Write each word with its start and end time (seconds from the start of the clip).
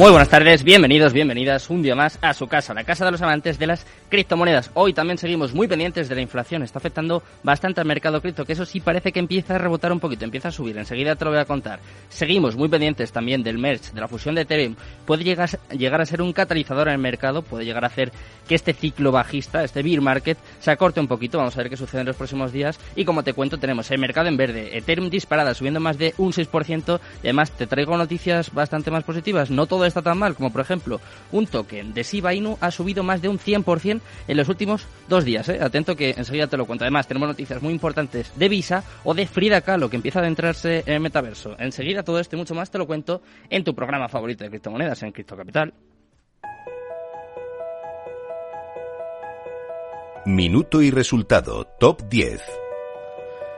Muy 0.00 0.12
buenas 0.12 0.30
tardes, 0.30 0.64
bienvenidos, 0.64 1.12
bienvenidas 1.12 1.68
un 1.68 1.82
día 1.82 1.94
más 1.94 2.18
a 2.22 2.32
su 2.32 2.46
casa, 2.48 2.72
la 2.72 2.84
casa 2.84 3.04
de 3.04 3.10
los 3.10 3.20
amantes 3.20 3.58
de 3.58 3.66
las 3.66 3.84
criptomonedas. 4.08 4.70
Hoy 4.72 4.94
también 4.94 5.18
seguimos 5.18 5.52
muy 5.52 5.68
pendientes 5.68 6.08
de 6.08 6.14
la 6.14 6.22
inflación, 6.22 6.62
está 6.62 6.78
afectando 6.78 7.22
bastante 7.42 7.82
al 7.82 7.86
mercado 7.86 8.22
cripto, 8.22 8.46
que 8.46 8.54
eso 8.54 8.64
sí 8.64 8.80
parece 8.80 9.12
que 9.12 9.18
empieza 9.18 9.56
a 9.56 9.58
rebotar 9.58 9.92
un 9.92 10.00
poquito, 10.00 10.24
empieza 10.24 10.48
a 10.48 10.52
subir, 10.52 10.78
enseguida 10.78 11.16
te 11.16 11.26
lo 11.26 11.32
voy 11.32 11.40
a 11.40 11.44
contar. 11.44 11.80
Seguimos 12.08 12.56
muy 12.56 12.70
pendientes 12.70 13.12
también 13.12 13.42
del 13.42 13.58
merge, 13.58 13.92
de 13.92 14.00
la 14.00 14.08
fusión 14.08 14.34
de 14.34 14.40
Ethereum, 14.40 14.74
puede 15.04 15.22
llegar, 15.22 15.50
llegar 15.76 16.00
a 16.00 16.06
ser 16.06 16.22
un 16.22 16.32
catalizador 16.32 16.88
en 16.88 16.94
el 16.94 16.98
mercado, 16.98 17.42
puede 17.42 17.66
llegar 17.66 17.84
a 17.84 17.88
hacer 17.88 18.10
que 18.48 18.54
este 18.54 18.72
ciclo 18.72 19.12
bajista, 19.12 19.64
este 19.64 19.82
bear 19.82 20.00
market, 20.00 20.38
se 20.60 20.70
acorte 20.70 21.00
un 21.00 21.08
poquito, 21.08 21.36
vamos 21.36 21.54
a 21.56 21.58
ver 21.58 21.68
qué 21.68 21.76
sucede 21.76 22.00
en 22.00 22.06
los 22.06 22.16
próximos 22.16 22.52
días. 22.52 22.80
Y 22.96 23.04
como 23.04 23.22
te 23.22 23.34
cuento 23.34 23.58
tenemos 23.58 23.90
el 23.90 23.98
mercado 23.98 24.28
en 24.28 24.38
verde, 24.38 24.78
Ethereum 24.78 25.10
disparada, 25.10 25.52
subiendo 25.52 25.78
más 25.78 25.98
de 25.98 26.14
un 26.16 26.32
6% 26.32 27.00
y 27.22 27.26
además 27.26 27.50
te 27.50 27.66
traigo 27.66 27.98
noticias 27.98 28.50
bastante 28.54 28.90
más 28.90 29.04
positivas, 29.04 29.50
no 29.50 29.66
todo 29.66 29.89
está 29.90 30.02
tan 30.02 30.18
mal, 30.18 30.34
como 30.34 30.50
por 30.50 30.60
ejemplo 30.60 31.00
un 31.32 31.46
token 31.46 31.92
de 31.92 32.02
Shiba 32.02 32.34
Inu 32.34 32.56
ha 32.60 32.70
subido 32.70 33.02
más 33.02 33.22
de 33.22 33.28
un 33.28 33.38
100% 33.38 34.00
en 34.28 34.36
los 34.36 34.48
últimos 34.48 34.86
dos 35.08 35.24
días. 35.24 35.48
¿eh? 35.48 35.58
Atento 35.60 35.96
que 35.96 36.14
enseguida 36.16 36.46
te 36.46 36.56
lo 36.56 36.66
cuento. 36.66 36.84
Además, 36.84 37.06
tenemos 37.06 37.28
noticias 37.28 37.62
muy 37.62 37.72
importantes 37.72 38.32
de 38.36 38.48
Visa 38.48 38.82
o 39.04 39.14
de 39.14 39.26
Frida 39.26 39.60
Kahlo, 39.60 39.90
que 39.90 39.96
empieza 39.96 40.20
a 40.20 40.22
adentrarse 40.22 40.82
en 40.86 40.94
el 40.94 41.00
metaverso. 41.00 41.56
Enseguida 41.58 42.02
todo 42.02 42.18
esto 42.18 42.36
y 42.36 42.38
mucho 42.38 42.54
más 42.54 42.70
te 42.70 42.78
lo 42.78 42.86
cuento 42.86 43.22
en 43.48 43.64
tu 43.64 43.74
programa 43.74 44.08
favorito 44.08 44.44
de 44.44 44.50
criptomonedas, 44.50 45.02
en 45.02 45.12
Cripto 45.12 45.36
Capital. 45.36 45.72
Minuto 50.26 50.82
y 50.82 50.90
resultado, 50.90 51.64
top 51.78 52.02
10. 52.08 52.69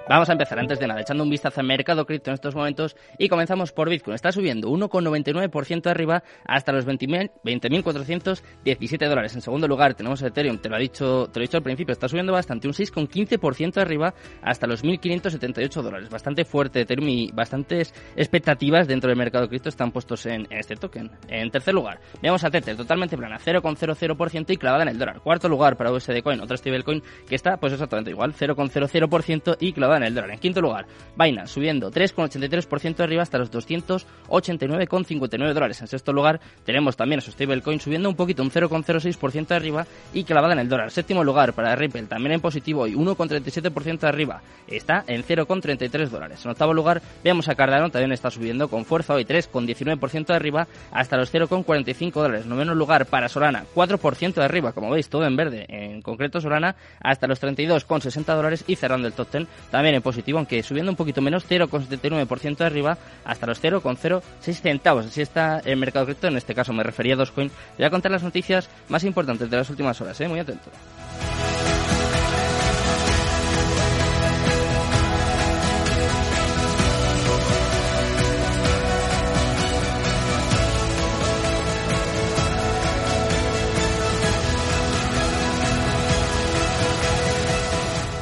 Vamos 0.09 0.29
a 0.29 0.33
empezar 0.33 0.59
antes 0.59 0.81
de 0.81 0.89
nada, 0.89 1.01
echando 1.01 1.23
un 1.23 1.31
vistazo 1.31 1.61
al 1.61 1.67
mercado 1.67 2.05
cripto 2.05 2.31
en 2.31 2.35
estos 2.35 2.57
momentos 2.57 2.97
y 3.19 3.29
comenzamos 3.29 3.71
por 3.71 3.89
Bitcoin. 3.89 4.17
Está 4.17 4.33
subiendo 4.33 4.69
1,99% 4.69 5.87
arriba 5.87 6.25
hasta 6.45 6.73
los 6.73 6.85
20.417 6.87 9.09
dólares. 9.09 9.37
En 9.37 9.43
segundo 9.43 9.69
lugar 9.69 9.95
tenemos 9.95 10.21
Ethereum, 10.21 10.59
te 10.59 10.69
lo, 10.69 10.75
ha 10.75 10.81
dicho, 10.81 11.29
te 11.29 11.39
lo 11.39 11.45
he 11.45 11.47
dicho 11.47 11.57
al 11.57 11.63
principio, 11.63 11.93
está 11.93 12.09
subiendo 12.09 12.33
bastante, 12.33 12.67
un 12.67 12.75
6,15% 12.75 13.81
arriba 13.81 14.13
hasta 14.43 14.67
los 14.67 14.83
1.578 14.83 15.83
dólares. 15.83 16.11
Bastante 16.11 16.45
fuerte 16.45 16.81
Ethereum 16.81 17.09
y 17.09 17.31
bastantes 17.33 17.95
expectativas 18.17 18.89
dentro 18.89 19.09
del 19.09 19.17
mercado 19.17 19.49
cripto 19.49 19.69
están 19.69 19.93
puestos 19.93 20.27
en, 20.27 20.49
este 20.51 20.75
token. 20.75 21.13
En 21.29 21.49
tercer 21.53 21.75
lugar, 21.75 22.01
veamos 22.21 22.43
a 22.43 22.51
Tether, 22.51 22.77
totalmente 22.77 23.17
plana, 23.17 23.39
0,00% 23.39 24.51
y 24.51 24.57
clavada 24.57 24.83
en 24.83 24.89
el 24.89 24.99
dólar. 24.99 25.21
Cuarto 25.21 25.49
lugar 25.49 25.77
para 25.77 25.93
USD 25.93 26.23
Coin, 26.25 26.41
otro 26.41 26.57
stablecoin 26.57 27.05
que 27.29 27.37
está 27.37 27.57
pues 27.57 27.73
exactamente 27.73 28.11
igual, 28.11 28.35
0,00% 28.35 29.57
y 29.61 29.73
clavada 29.73 29.92
en 29.97 30.05
el 30.05 30.15
dólar. 30.15 30.31
En 30.31 30.39
quinto 30.39 30.61
lugar, 30.61 30.87
Binance 31.17 31.55
subiendo 31.55 31.91
3,83% 31.91 33.01
arriba 33.01 33.23
hasta 33.23 33.39
los 33.39 33.51
289,59 33.51 35.53
dólares. 35.53 35.81
En 35.81 35.87
sexto 35.87 36.13
lugar, 36.13 36.41
tenemos 36.65 36.97
también 36.97 37.19
a 37.19 37.23
su 37.23 37.33
stablecoin 37.33 37.81
subiendo 37.81 38.09
un 38.09 38.15
poquito, 38.15 38.43
un 38.43 38.51
0,06% 38.51 39.53
arriba 39.53 39.87
y 40.13 40.25
clavada 40.25 40.53
en 40.53 40.61
el 40.61 40.69
dólar. 40.69 40.91
Séptimo 40.91 41.25
lugar 41.25 41.55
para 41.55 41.75
Ripple, 41.75 42.05
también 42.05 42.33
en 42.33 42.41
positivo 42.41 42.87
y 42.87 42.95
1,37% 42.95 44.05
arriba. 44.05 44.43
Está 44.67 45.05
en 45.07 45.25
0,33 45.25 46.09
dólares. 46.09 46.45
En 46.45 46.51
octavo 46.51 46.75
lugar, 46.75 47.01
vemos 47.25 47.49
a 47.49 47.55
Cardano, 47.55 47.91
también 47.91 48.13
está 48.13 48.31
subiendo 48.31 48.69
con 48.69 48.85
fuerza 48.85 49.15
hoy 49.15 49.25
3,19% 49.25 50.35
arriba 50.35 50.69
hasta 50.91 51.17
los 51.17 51.33
0,45 51.33 52.13
dólares. 52.13 52.47
Noveno 52.47 52.75
lugar 52.75 53.07
para 53.07 53.29
Solana, 53.29 53.65
4% 53.75 54.35
de 54.35 54.45
arriba, 54.45 54.73
como 54.73 54.91
veis, 54.91 55.09
todo 55.09 55.25
en 55.25 55.37
verde. 55.37 55.67
En 55.69 56.03
concreto, 56.03 56.41
Solana 56.41 56.77
hasta 57.01 57.27
los 57.27 57.43
32,60 57.43 58.35
dólares 58.35 58.65
y 58.67 58.77
cerrando 58.77 59.09
el 59.09 59.15
top 59.15 59.31
10 59.31 59.47
también 59.71 59.82
en 59.87 60.03
positivo, 60.03 60.39
aunque 60.39 60.63
subiendo 60.63 60.91
un 60.91 60.97
poquito 60.97 61.21
menos, 61.21 61.45
0,79% 61.49 62.57
de 62.57 62.65
arriba 62.65 62.99
hasta 63.25 63.47
los 63.47 63.63
0,06 63.63 64.55
centavos. 64.61 65.07
Así 65.07 65.23
está 65.23 65.61
el 65.61 65.77
mercado 65.77 66.07
cripto, 66.07 66.29
en 66.29 66.37
este 66.37 66.55
caso 66.55 66.73
me 66.73 66.83
refería 66.83 67.15
a 67.15 67.17
Dogecoin. 67.17 67.51
Voy 67.77 67.87
a 67.87 67.91
contar 67.91 68.13
las 68.13 68.23
noticias 68.23 68.69
más 68.89 69.05
importantes 69.05 69.51
de 69.51 69.57
las 69.57 69.71
últimas 69.71 70.01
horas, 70.01 70.21
¿eh? 70.21 70.29
muy 70.29 70.41
atento. 70.41 70.71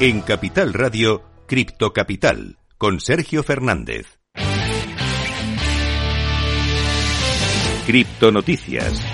En 0.01 0.21
Capital 0.21 0.73
Radio, 0.73 1.30
Cripto 1.51 1.91
Capital, 1.91 2.57
con 2.77 3.01
Sergio 3.01 3.43
Fernández. 3.43 4.21
Cripto 7.85 8.31
Noticias. 8.31 9.10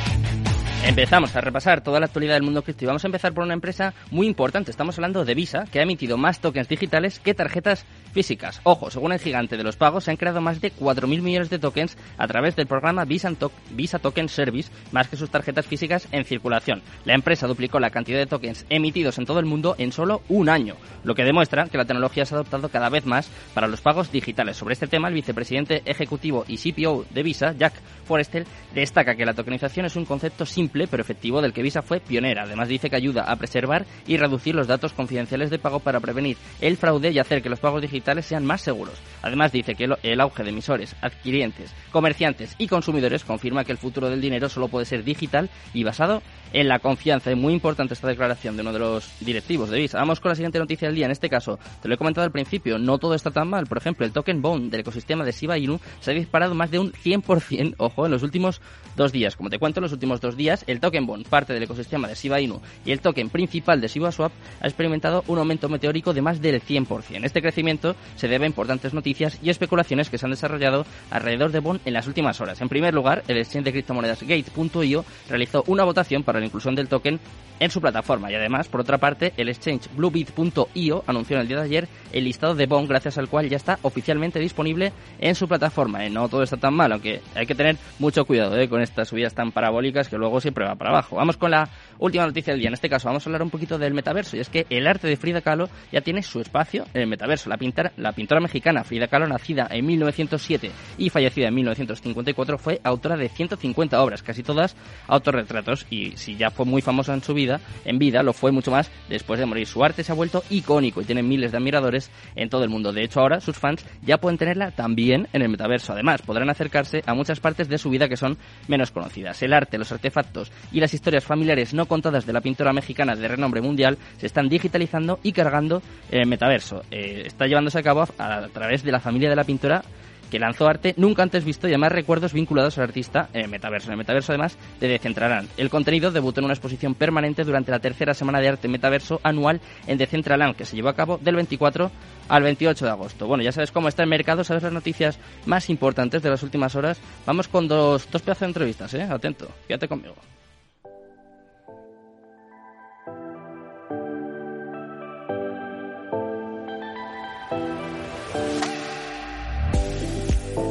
Empezamos 0.84 1.36
a 1.36 1.42
repasar 1.42 1.82
toda 1.82 2.00
la 2.00 2.06
actualidad 2.06 2.36
del 2.36 2.44
mundo 2.44 2.62
cripto 2.62 2.86
y 2.86 2.88
vamos 2.88 3.04
a 3.04 3.08
empezar 3.08 3.34
por 3.34 3.44
una 3.44 3.56
empresa 3.56 3.94
muy 4.12 4.28
importante. 4.28 4.72
Estamos 4.72 4.98
hablando 4.98 5.26
de 5.26 5.34
Visa, 5.34 5.66
que 5.72 5.80
ha 5.80 5.84
emitido 5.84 6.18
más 6.18 6.40
tokens 6.40 6.70
digitales 6.70 7.20
que 7.20 7.34
tarjetas 7.34 7.84
físicas. 8.14 8.62
Ojo, 8.64 8.90
según 8.90 9.12
el 9.12 9.20
gigante 9.20 9.58
de 9.58 9.64
los 9.64 9.76
pagos, 9.76 10.06
se 10.06 10.12
han 10.12 10.18
creado 10.18 10.40
más 10.40 10.62
de 10.62 10.72
4.000 10.72 11.22
millones 11.22 11.50
de 11.50 11.60
tokens 11.60 11.98
a 12.18 12.28
través 12.28 12.56
del 12.56 12.68
programa 12.68 13.06
Visa, 13.06 13.32
Visa 13.72 14.00
Token 14.00 14.30
Service, 14.30 14.72
más 14.92 15.08
que 15.08 15.18
sus 15.18 15.30
tarjetas 15.30 15.66
físicas 15.66 16.08
en 16.12 16.24
circulación. 16.24 16.82
La 17.06 17.16
empresa 17.16 17.48
duplicó 17.48 17.80
la 17.80 17.90
cantidad 17.90 18.20
de 18.20 18.28
tokens 18.28 18.66
emitidos 18.70 19.18
en 19.18 19.26
todo 19.26 19.40
el 19.40 19.46
mundo 19.46 19.76
en 19.80 19.92
solo 19.92 20.22
un 20.30 20.48
año, 20.48 20.76
lo 21.04 21.16
que 21.16 21.26
demuestra 21.26 21.66
que 21.66 21.78
la 21.78 21.86
tecnología 21.86 22.26
se 22.26 22.36
ha 22.36 22.38
adoptado 22.38 22.70
cada 22.70 22.90
vez 22.90 23.06
más 23.06 23.30
para 23.54 23.68
los 23.68 23.82
pagos 23.82 24.12
digitales. 24.12 24.56
Sobre 24.56 24.74
este 24.74 24.88
tema, 24.88 25.10
el 25.10 25.16
vicepresidente 25.16 25.82
ejecutivo 25.86 26.46
y 26.48 26.58
CPO 26.58 27.06
de 27.10 27.24
Visa, 27.24 27.54
Jack 27.58 27.74
Forrester, 28.06 28.46
destaca 28.74 29.16
que 29.16 29.26
la 29.26 29.34
tokenización 29.34 29.86
es 29.86 29.96
un 29.96 30.06
concepto 30.06 30.46
simple 30.46 30.67
pero 30.68 31.02
efectivo 31.02 31.42
del 31.42 31.54
que 31.54 31.62
Visa 31.62 31.82
fue 31.82 32.00
pionera. 32.00 32.44
Además 32.44 32.68
dice 32.68 32.90
que 32.90 32.96
ayuda 32.96 33.24
a 33.24 33.36
preservar 33.36 33.86
y 34.06 34.18
reducir 34.18 34.56
los 34.56 34.68
datos 34.68 34.94
confidenciales 34.94 35.50
de 35.50 35.60
pago 35.60 35.80
para 35.80 36.00
prevenir 36.00 36.38
el 36.62 36.78
fraude 36.78 37.12
y 37.12 37.20
hacer 37.20 37.42
que 37.42 37.50
los 37.50 37.60
pagos 37.60 37.82
digitales 37.82 38.26
sean 38.26 38.46
más 38.46 38.62
seguros. 38.62 38.96
Además 39.22 39.52
dice 39.52 39.76
que 39.76 39.90
el 40.04 40.22
auge 40.22 40.44
de 40.44 40.50
emisores, 40.50 40.96
adquirientes, 41.02 41.74
comerciantes 41.92 42.56
y 42.58 42.68
consumidores 42.68 43.24
confirma 43.24 43.64
que 43.64 43.72
el 43.72 43.78
futuro 43.78 44.10
del 44.10 44.22
dinero 44.22 44.50
solo 44.50 44.68
puede 44.68 44.86
ser 44.86 45.04
digital 45.04 45.50
y 45.74 45.84
basado 45.84 46.22
en 46.54 46.68
la 46.68 46.80
confianza. 46.80 47.32
Es 47.32 47.38
muy 47.38 47.54
importante 47.54 47.94
esta 47.94 48.08
declaración 48.08 48.56
de 48.56 48.62
uno 48.62 48.74
de 48.74 48.80
los 48.80 49.12
directivos 49.20 49.70
de 49.70 49.80
Visa. 49.80 49.98
Vamos 49.98 50.20
con 50.20 50.30
la 50.30 50.36
siguiente 50.36 50.60
noticia 50.60 50.88
del 50.88 50.96
día. 50.96 51.06
En 51.06 51.12
este 51.12 51.30
caso, 51.30 51.60
te 51.82 51.88
lo 51.88 51.96
he 51.96 51.98
comentado 51.98 52.26
al 52.26 52.32
principio, 52.32 52.78
no 52.78 52.98
todo 52.98 53.16
está 53.16 53.32
tan 53.32 53.50
mal. 53.50 53.68
Por 53.68 53.78
ejemplo, 53.78 54.06
el 54.06 54.12
token 54.12 54.42
Bond 54.42 54.72
del 54.72 54.82
ecosistema 54.82 55.24
de 55.24 55.32
Shiba 55.32 55.58
Inu 55.58 55.80
se 56.00 56.12
ha 56.12 56.14
disparado 56.14 56.56
más 56.56 56.72
de 56.72 56.80
un 56.80 56.92
100%, 56.92 57.76
ojo, 57.78 58.06
en 58.06 58.12
los 58.12 58.24
últimos 58.24 58.62
dos 58.96 59.12
días. 59.12 59.36
Como 59.36 59.50
te 59.50 59.60
cuento, 59.60 59.80
en 59.80 59.84
los 59.84 59.94
últimos 59.94 60.22
dos 60.22 60.36
días, 60.36 60.57
el 60.68 60.80
token 60.80 61.06
Bond, 61.06 61.28
parte 61.28 61.54
del 61.54 61.64
ecosistema 61.64 62.08
de 62.08 62.16
Shiba 62.16 62.42
Inu 62.42 62.60
y 62.86 62.92
el 62.92 63.02
token 63.02 63.30
principal 63.30 63.82
de 63.82 63.88
Shiba 63.88 64.12
Swap, 64.12 64.32
ha 64.62 64.68
experimentado 64.68 65.24
un 65.28 65.38
aumento 65.38 65.70
meteórico 65.70 66.14
de 66.14 66.22
más 66.22 66.42
del 66.42 66.62
100%. 66.62 67.24
Este 67.24 67.42
crecimiento 67.42 67.96
se 68.16 68.28
debe 68.28 68.46
a 68.46 68.48
importantes 68.48 68.94
noticias 68.94 69.38
y 69.42 69.50
especulaciones 69.50 70.10
que 70.10 70.18
se 70.18 70.26
han 70.26 70.32
desarrollado 70.32 70.86
alrededor 71.12 71.52
de 71.52 71.60
Bond 71.60 71.82
en 71.86 71.94
las 71.94 72.08
últimas 72.08 72.42
horas. 72.42 72.62
En 72.62 72.70
primer 72.70 72.94
lugar, 72.94 73.24
el 73.28 73.38
exchange 73.38 73.66
de 73.66 73.72
criptomonedas 73.72 74.24
Gate.io 74.24 75.06
realizó 75.30 75.64
una 75.68 75.84
votación 75.84 76.24
para 76.24 76.40
la 76.40 76.46
inclusión 76.46 76.76
del 76.76 76.88
token 76.88 77.20
en 77.60 77.72
su 77.72 77.82
plataforma 77.82 78.32
y 78.32 78.36
además, 78.36 78.68
por 78.68 78.82
otra 78.82 78.98
parte, 78.98 79.34
el 79.38 79.50
exchange 79.50 79.90
Bluebit.io 79.96 81.04
anunció 81.08 81.36
en 81.36 81.42
el 81.42 81.48
día 81.48 81.58
de 81.58 81.64
ayer 81.64 81.88
el 82.14 82.24
listado 82.24 82.56
de 82.56 82.66
Bond 82.66 82.88
gracias 82.88 83.18
al 83.18 83.30
cual 83.30 83.50
ya 83.50 83.58
está 83.58 83.80
oficialmente 83.82 84.40
disponible 84.40 84.94
en 85.20 85.36
su 85.36 85.48
plataforma. 85.48 86.08
No 86.10 86.30
todo 86.30 86.44
está 86.44 86.58
tan 86.58 86.74
mal, 86.74 86.92
aunque 86.92 87.22
hay 87.36 87.46
que 87.46 87.56
tener 87.56 87.78
mucho 88.00 88.26
cuidado 88.26 88.58
¿eh? 88.58 88.70
con 88.70 88.82
estas 88.82 89.08
subidas 89.08 89.34
tan 89.34 89.52
parabólicas 89.52 90.08
que 90.08 90.18
luego 90.18 90.40
siempre 90.48 90.66
va 90.66 90.76
para 90.76 90.92
abajo. 90.92 91.18
Vamos 91.18 91.36
con 91.36 91.52
la 91.52 91.70
última 92.00 92.26
noticia 92.26 92.54
del 92.54 92.62
día. 92.62 92.70
En 92.70 92.74
este 92.74 92.90
caso 92.90 93.10
vamos 93.10 93.26
a 93.26 93.30
hablar 93.30 93.44
un 93.44 93.50
poquito 93.50 93.78
del 93.78 93.94
metaverso 93.94 94.38
y 94.38 94.40
es 94.40 94.48
que 94.48 94.66
el 94.70 94.88
arte 94.88 95.08
de 95.08 95.18
Frida 95.18 95.42
Kahlo 95.42 95.68
ya 95.92 96.00
tiene 96.00 96.24
su 96.24 96.40
espacio 96.40 96.86
en 96.94 97.02
el 97.02 97.08
metaverso. 97.08 97.50
La, 97.50 97.58
pintora, 97.58 97.92
la 97.98 98.14
pintora 98.14 98.40
mexicana 98.40 98.86
Frida 98.86 99.08
Kahlo, 99.08 99.28
nacida 99.28 99.68
en 99.70 99.86
1907 99.86 100.72
y 100.98 101.10
fallecida 101.10 101.50
en 101.50 101.56
1954, 101.56 102.58
fue 102.58 102.80
autora 102.82 103.18
de 103.18 103.28
150 103.28 104.02
obras, 104.02 104.24
casi 104.24 104.42
todas 104.42 104.78
autorretratos 105.08 105.86
y 105.90 106.12
si 106.16 106.38
ya 106.38 106.50
fue 106.50 106.66
muy 106.66 106.82
famosa 106.82 107.14
en 107.14 107.22
su 107.22 107.34
vida, 107.34 107.60
en 107.84 108.00
vida 108.00 108.24
lo 108.24 108.32
fue 108.32 108.54
mucho 108.54 108.72
más 108.72 108.90
después 109.10 109.38
de 109.40 109.46
morir. 109.46 109.68
Su 109.68 109.84
arte 109.84 110.04
se 110.04 110.14
ha 110.14 110.16
vuelto 110.16 110.44
icónico 110.50 111.02
y 111.02 111.06
tiene 111.06 111.24
miles 111.24 111.52
de 111.52 111.58
admiradores 111.58 112.10
en 112.36 112.50
todo 112.50 112.64
el 112.64 112.70
mundo. 112.70 112.94
De 112.94 113.04
hecho, 113.04 113.20
ahora 113.20 113.42
sus 113.42 113.58
fans 113.58 113.86
ya 114.02 114.18
pueden 114.18 114.38
tenerla 114.38 114.72
también 114.72 115.28
en 115.34 115.42
el 115.42 115.50
metaverso. 115.50 115.92
Además, 115.92 116.22
podrán 116.22 116.50
acercarse 116.50 117.04
a 117.06 117.14
muchas 117.14 117.42
partes 117.42 117.68
de 117.68 117.78
su 117.78 117.90
vida 117.90 118.08
que 118.08 118.16
son 118.16 118.38
menos 118.70 118.92
conocidas. 118.92 119.42
El 119.44 119.54
arte, 119.54 119.78
los 119.78 119.92
artefactos 119.92 120.37
y 120.72 120.80
las 120.80 120.94
historias 120.94 121.24
familiares 121.24 121.74
no 121.74 121.86
contadas 121.86 122.26
de 122.26 122.34
la 122.34 122.42
pintora 122.42 122.74
mexicana 122.74 123.16
de 123.16 123.28
renombre 123.28 123.62
mundial 123.62 123.98
se 124.18 124.28
están 124.28 124.50
digitalizando 124.50 125.20
y 125.24 125.32
cargando 125.32 125.82
en 126.12 126.22
el 126.22 126.28
metaverso. 126.28 126.84
Eh, 126.92 127.24
está 127.26 127.48
llevándose 127.48 127.80
a 127.80 127.84
cabo 127.84 128.06
a 128.18 128.48
través 128.54 128.84
de 128.84 128.92
la 128.92 129.00
familia 129.00 129.30
de 129.30 129.36
la 129.36 129.44
pintora 129.44 129.84
que 130.30 130.40
lanzó 130.40 130.68
arte 130.68 130.94
nunca 130.98 131.24
antes 131.24 131.44
visto 131.44 131.68
y 131.68 131.72
además 131.72 131.92
recuerdos 131.92 132.34
vinculados 132.34 132.78
al 132.78 132.86
artista 132.86 133.30
en 133.34 133.42
el 133.42 133.50
metaverso. 133.50 133.88
En 133.88 133.94
el 133.94 133.98
metaverso, 133.98 134.32
además, 134.32 134.58
de 134.80 134.88
Decentraland. 134.88 135.50
El 135.58 135.70
contenido 135.70 136.12
debutó 136.12 136.42
en 136.42 136.46
una 136.46 136.54
exposición 136.54 136.96
permanente 136.96 137.44
durante 137.44 137.72
la 137.72 137.80
tercera 137.80 138.14
semana 138.14 138.40
de 138.40 138.50
arte 138.50 138.68
metaverso 138.68 139.20
anual 139.24 139.62
en 139.88 139.98
Decentraland, 139.98 140.56
que 140.56 140.66
se 140.66 140.76
llevó 140.76 140.90
a 140.90 140.96
cabo 140.96 141.18
del 141.18 141.36
24 141.36 141.92
al 142.30 142.44
28 142.44 142.86
de 142.86 142.92
agosto. 142.92 143.28
Bueno, 143.28 143.44
ya 143.44 143.52
sabes 143.52 143.72
cómo 143.72 143.88
está 143.88 144.04
el 144.04 144.10
mercado, 144.10 144.44
sabes 144.44 144.64
las 144.64 144.74
noticias 144.74 145.20
más 145.46 145.70
importantes 145.70 146.22
de 146.22 146.30
las 146.30 146.44
últimas 146.44 146.76
horas. 146.76 147.00
Vamos 147.26 147.48
con 147.48 147.68
dos, 147.68 148.08
dos 148.12 148.22
pedazos 148.22 148.42
de 148.42 148.48
entrevistas, 148.48 148.94
¿eh? 148.94 149.04
Atento, 149.04 149.48
quédate 149.68 149.88
conmigo. 149.88 150.16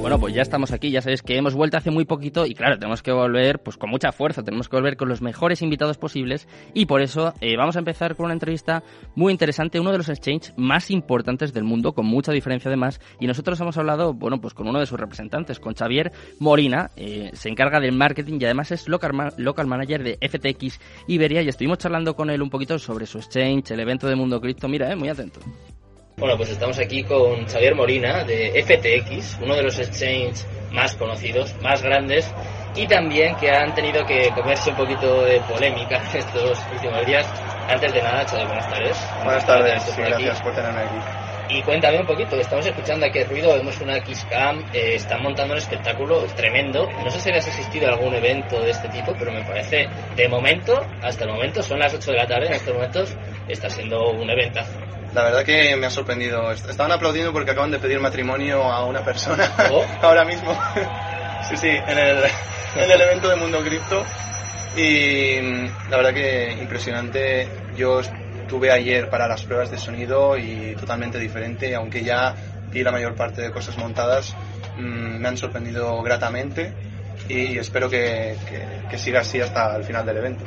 Bueno, 0.06 0.20
pues 0.20 0.34
ya 0.34 0.42
estamos 0.42 0.70
aquí, 0.70 0.92
ya 0.92 1.02
sabéis 1.02 1.20
que 1.20 1.36
hemos 1.36 1.56
vuelto 1.56 1.78
hace 1.78 1.90
muy 1.90 2.04
poquito 2.04 2.46
y 2.46 2.54
claro, 2.54 2.78
tenemos 2.78 3.02
que 3.02 3.10
volver 3.10 3.58
pues 3.58 3.76
con 3.76 3.90
mucha 3.90 4.12
fuerza, 4.12 4.44
tenemos 4.44 4.68
que 4.68 4.76
volver 4.76 4.96
con 4.96 5.08
los 5.08 5.20
mejores 5.20 5.62
invitados 5.62 5.98
posibles 5.98 6.46
y 6.74 6.86
por 6.86 7.02
eso 7.02 7.34
eh, 7.40 7.56
vamos 7.56 7.74
a 7.74 7.80
empezar 7.80 8.14
con 8.14 8.26
una 8.26 8.34
entrevista 8.34 8.84
muy 9.16 9.32
interesante, 9.32 9.80
uno 9.80 9.90
de 9.90 9.98
los 9.98 10.08
exchanges 10.08 10.54
más 10.56 10.92
importantes 10.92 11.52
del 11.52 11.64
mundo, 11.64 11.92
con 11.92 12.06
mucha 12.06 12.30
diferencia 12.30 12.68
además, 12.68 13.00
y 13.18 13.26
nosotros 13.26 13.60
hemos 13.60 13.78
hablado, 13.78 14.14
bueno, 14.14 14.40
pues 14.40 14.54
con 14.54 14.68
uno 14.68 14.78
de 14.78 14.86
sus 14.86 15.00
representantes, 15.00 15.58
con 15.58 15.74
Xavier 15.74 16.12
Morina, 16.38 16.92
eh, 16.94 17.32
se 17.32 17.48
encarga 17.48 17.80
del 17.80 17.96
marketing 17.96 18.38
y 18.40 18.44
además 18.44 18.70
es 18.70 18.86
local, 18.86 19.34
local 19.38 19.66
manager 19.66 20.04
de 20.04 20.18
FTX 20.20 20.78
Iberia 21.08 21.42
y 21.42 21.48
estuvimos 21.48 21.78
charlando 21.78 22.14
con 22.14 22.30
él 22.30 22.42
un 22.42 22.50
poquito 22.50 22.78
sobre 22.78 23.06
su 23.06 23.18
exchange, 23.18 23.72
el 23.72 23.80
evento 23.80 24.06
de 24.06 24.14
Mundo 24.14 24.40
Cripto, 24.40 24.68
mira, 24.68 24.88
eh, 24.88 24.94
muy 24.94 25.08
atento. 25.08 25.40
Bueno, 26.18 26.38
pues 26.38 26.48
estamos 26.48 26.78
aquí 26.78 27.04
con 27.04 27.44
Xavier 27.44 27.74
Morina 27.74 28.24
de 28.24 28.64
FTX, 28.64 29.38
uno 29.42 29.54
de 29.54 29.64
los 29.64 29.78
exchanges 29.78 30.46
más 30.72 30.96
conocidos, 30.96 31.54
más 31.60 31.82
grandes 31.82 32.32
y 32.74 32.86
también 32.86 33.36
que 33.36 33.50
han 33.50 33.74
tenido 33.74 34.02
que 34.06 34.30
comerse 34.30 34.70
un 34.70 34.76
poquito 34.76 35.26
de 35.26 35.40
polémica 35.40 36.00
estos 36.14 36.58
últimos 36.72 37.04
días. 37.04 37.26
Antes 37.68 37.92
de 37.92 38.00
nada, 38.00 38.24
Xavier, 38.24 38.46
buenas 38.46 38.66
tardes. 38.66 38.96
Buenas 39.24 39.46
tardes, 39.46 39.96
gracias 39.98 40.40
por 40.40 40.54
tenerme 40.54 40.80
aquí. 40.80 41.54
Y 41.54 41.62
cuéntame 41.62 42.00
un 42.00 42.06
poquito, 42.06 42.36
estamos 42.36 42.64
escuchando 42.64 43.04
aquí 43.04 43.18
el 43.18 43.28
ruido, 43.28 43.54
vemos 43.54 43.78
una 43.82 44.00
Kisscam, 44.00 44.64
eh, 44.72 44.94
están 44.94 45.22
montando 45.22 45.52
un 45.52 45.58
espectáculo 45.58 46.24
tremendo. 46.34 46.88
No 47.04 47.10
sé 47.10 47.20
si 47.20 47.30
has 47.30 47.46
asistido 47.46 47.88
a 47.88 47.90
algún 47.90 48.14
evento 48.14 48.58
de 48.62 48.70
este 48.70 48.88
tipo, 48.88 49.12
pero 49.18 49.32
me 49.32 49.44
parece, 49.44 49.86
de 50.16 50.28
momento, 50.30 50.80
hasta 51.02 51.24
el 51.24 51.30
momento, 51.30 51.62
son 51.62 51.78
las 51.78 51.92
8 51.92 52.10
de 52.10 52.16
la 52.16 52.26
tarde, 52.26 52.46
en 52.46 52.54
estos 52.54 52.72
momentos 52.72 53.14
está 53.48 53.68
siendo 53.68 54.12
un 54.12 54.30
eventazo. 54.30 54.72
La 55.16 55.22
verdad 55.22 55.44
que 55.44 55.74
me 55.76 55.86
ha 55.86 55.90
sorprendido. 55.90 56.52
Estaban 56.52 56.92
aplaudiendo 56.92 57.32
porque 57.32 57.52
acaban 57.52 57.70
de 57.70 57.78
pedir 57.78 57.98
matrimonio 58.00 58.62
a 58.64 58.84
una 58.84 59.02
persona 59.02 59.50
oh. 59.72 59.82
ahora 60.02 60.26
mismo. 60.26 60.54
sí, 61.48 61.56
sí, 61.56 61.68
en 61.68 61.98
el, 61.98 62.18
en 62.76 62.90
el 62.90 63.00
evento 63.00 63.30
de 63.30 63.36
Mundo 63.36 63.60
Cripto. 63.60 64.04
Y 64.76 65.40
mm, 65.40 65.90
la 65.90 65.96
verdad 65.96 66.12
que 66.12 66.52
impresionante. 66.60 67.48
Yo 67.78 68.00
estuve 68.00 68.70
ayer 68.70 69.08
para 69.08 69.26
las 69.26 69.42
pruebas 69.44 69.70
de 69.70 69.78
sonido 69.78 70.36
y 70.36 70.76
totalmente 70.78 71.18
diferente, 71.18 71.74
aunque 71.74 72.04
ya 72.04 72.34
vi 72.68 72.82
la 72.82 72.92
mayor 72.92 73.14
parte 73.14 73.40
de 73.40 73.50
cosas 73.50 73.78
montadas, 73.78 74.36
mm, 74.76 75.16
me 75.18 75.28
han 75.28 75.38
sorprendido 75.38 76.02
gratamente 76.02 76.74
y 77.26 77.56
espero 77.56 77.88
que, 77.88 78.36
que, 78.46 78.88
que 78.90 78.98
siga 78.98 79.20
así 79.20 79.40
hasta 79.40 79.76
el 79.76 79.84
final 79.84 80.04
del 80.04 80.18
evento. 80.18 80.44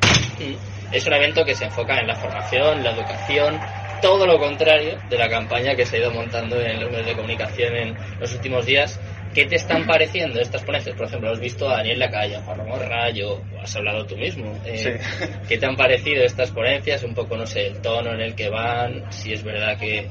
Es 0.92 1.08
un 1.08 1.14
evento 1.14 1.44
que 1.44 1.56
se 1.56 1.66
enfoca 1.66 2.00
en 2.00 2.06
la 2.08 2.16
formación, 2.16 2.84
la 2.84 2.92
educación, 2.92 3.60
todo 4.02 4.26
lo 4.26 4.38
contrario 4.40 4.98
de 5.10 5.18
la 5.18 5.30
campaña 5.30 5.76
que 5.76 5.86
se 5.86 5.98
ha 5.98 6.00
ido 6.00 6.12
montando 6.12 6.60
en 6.60 6.80
los 6.80 6.90
medios 6.90 7.08
de 7.08 7.16
comunicación 7.16 7.76
en 7.76 7.98
los 8.20 8.34
últimos 8.34 8.66
días. 8.66 9.00
¿Qué 9.34 9.46
te 9.46 9.56
están 9.56 9.86
pareciendo 9.86 10.40
estas 10.40 10.64
ponencias? 10.64 10.96
Por 10.96 11.06
ejemplo, 11.06 11.30
has 11.30 11.40
visto 11.40 11.70
a 11.70 11.78
Daniel 11.78 12.00
Lacalle, 12.00 12.38
a 12.38 12.42
Juan 12.42 12.58
Ramón 12.58 12.80
Rayo, 12.80 13.42
has 13.62 13.76
hablado 13.76 14.06
tú 14.06 14.18
mismo. 14.18 14.60
Eh, 14.66 15.00
¿Qué 15.48 15.58
te 15.58 15.66
han 15.68 15.76
parecido 15.76 16.24
estas 16.24 16.50
ponencias? 16.50 17.04
Un 17.04 17.14
poco, 17.14 17.38
no 17.38 17.46
sé, 17.46 17.68
el 17.68 17.80
tono 17.80 18.12
en 18.14 18.22
el 18.22 18.34
que 18.34 18.50
van, 18.50 19.12
si 19.12 19.34
es 19.34 19.44
verdad 19.44 19.78
que 19.78 20.08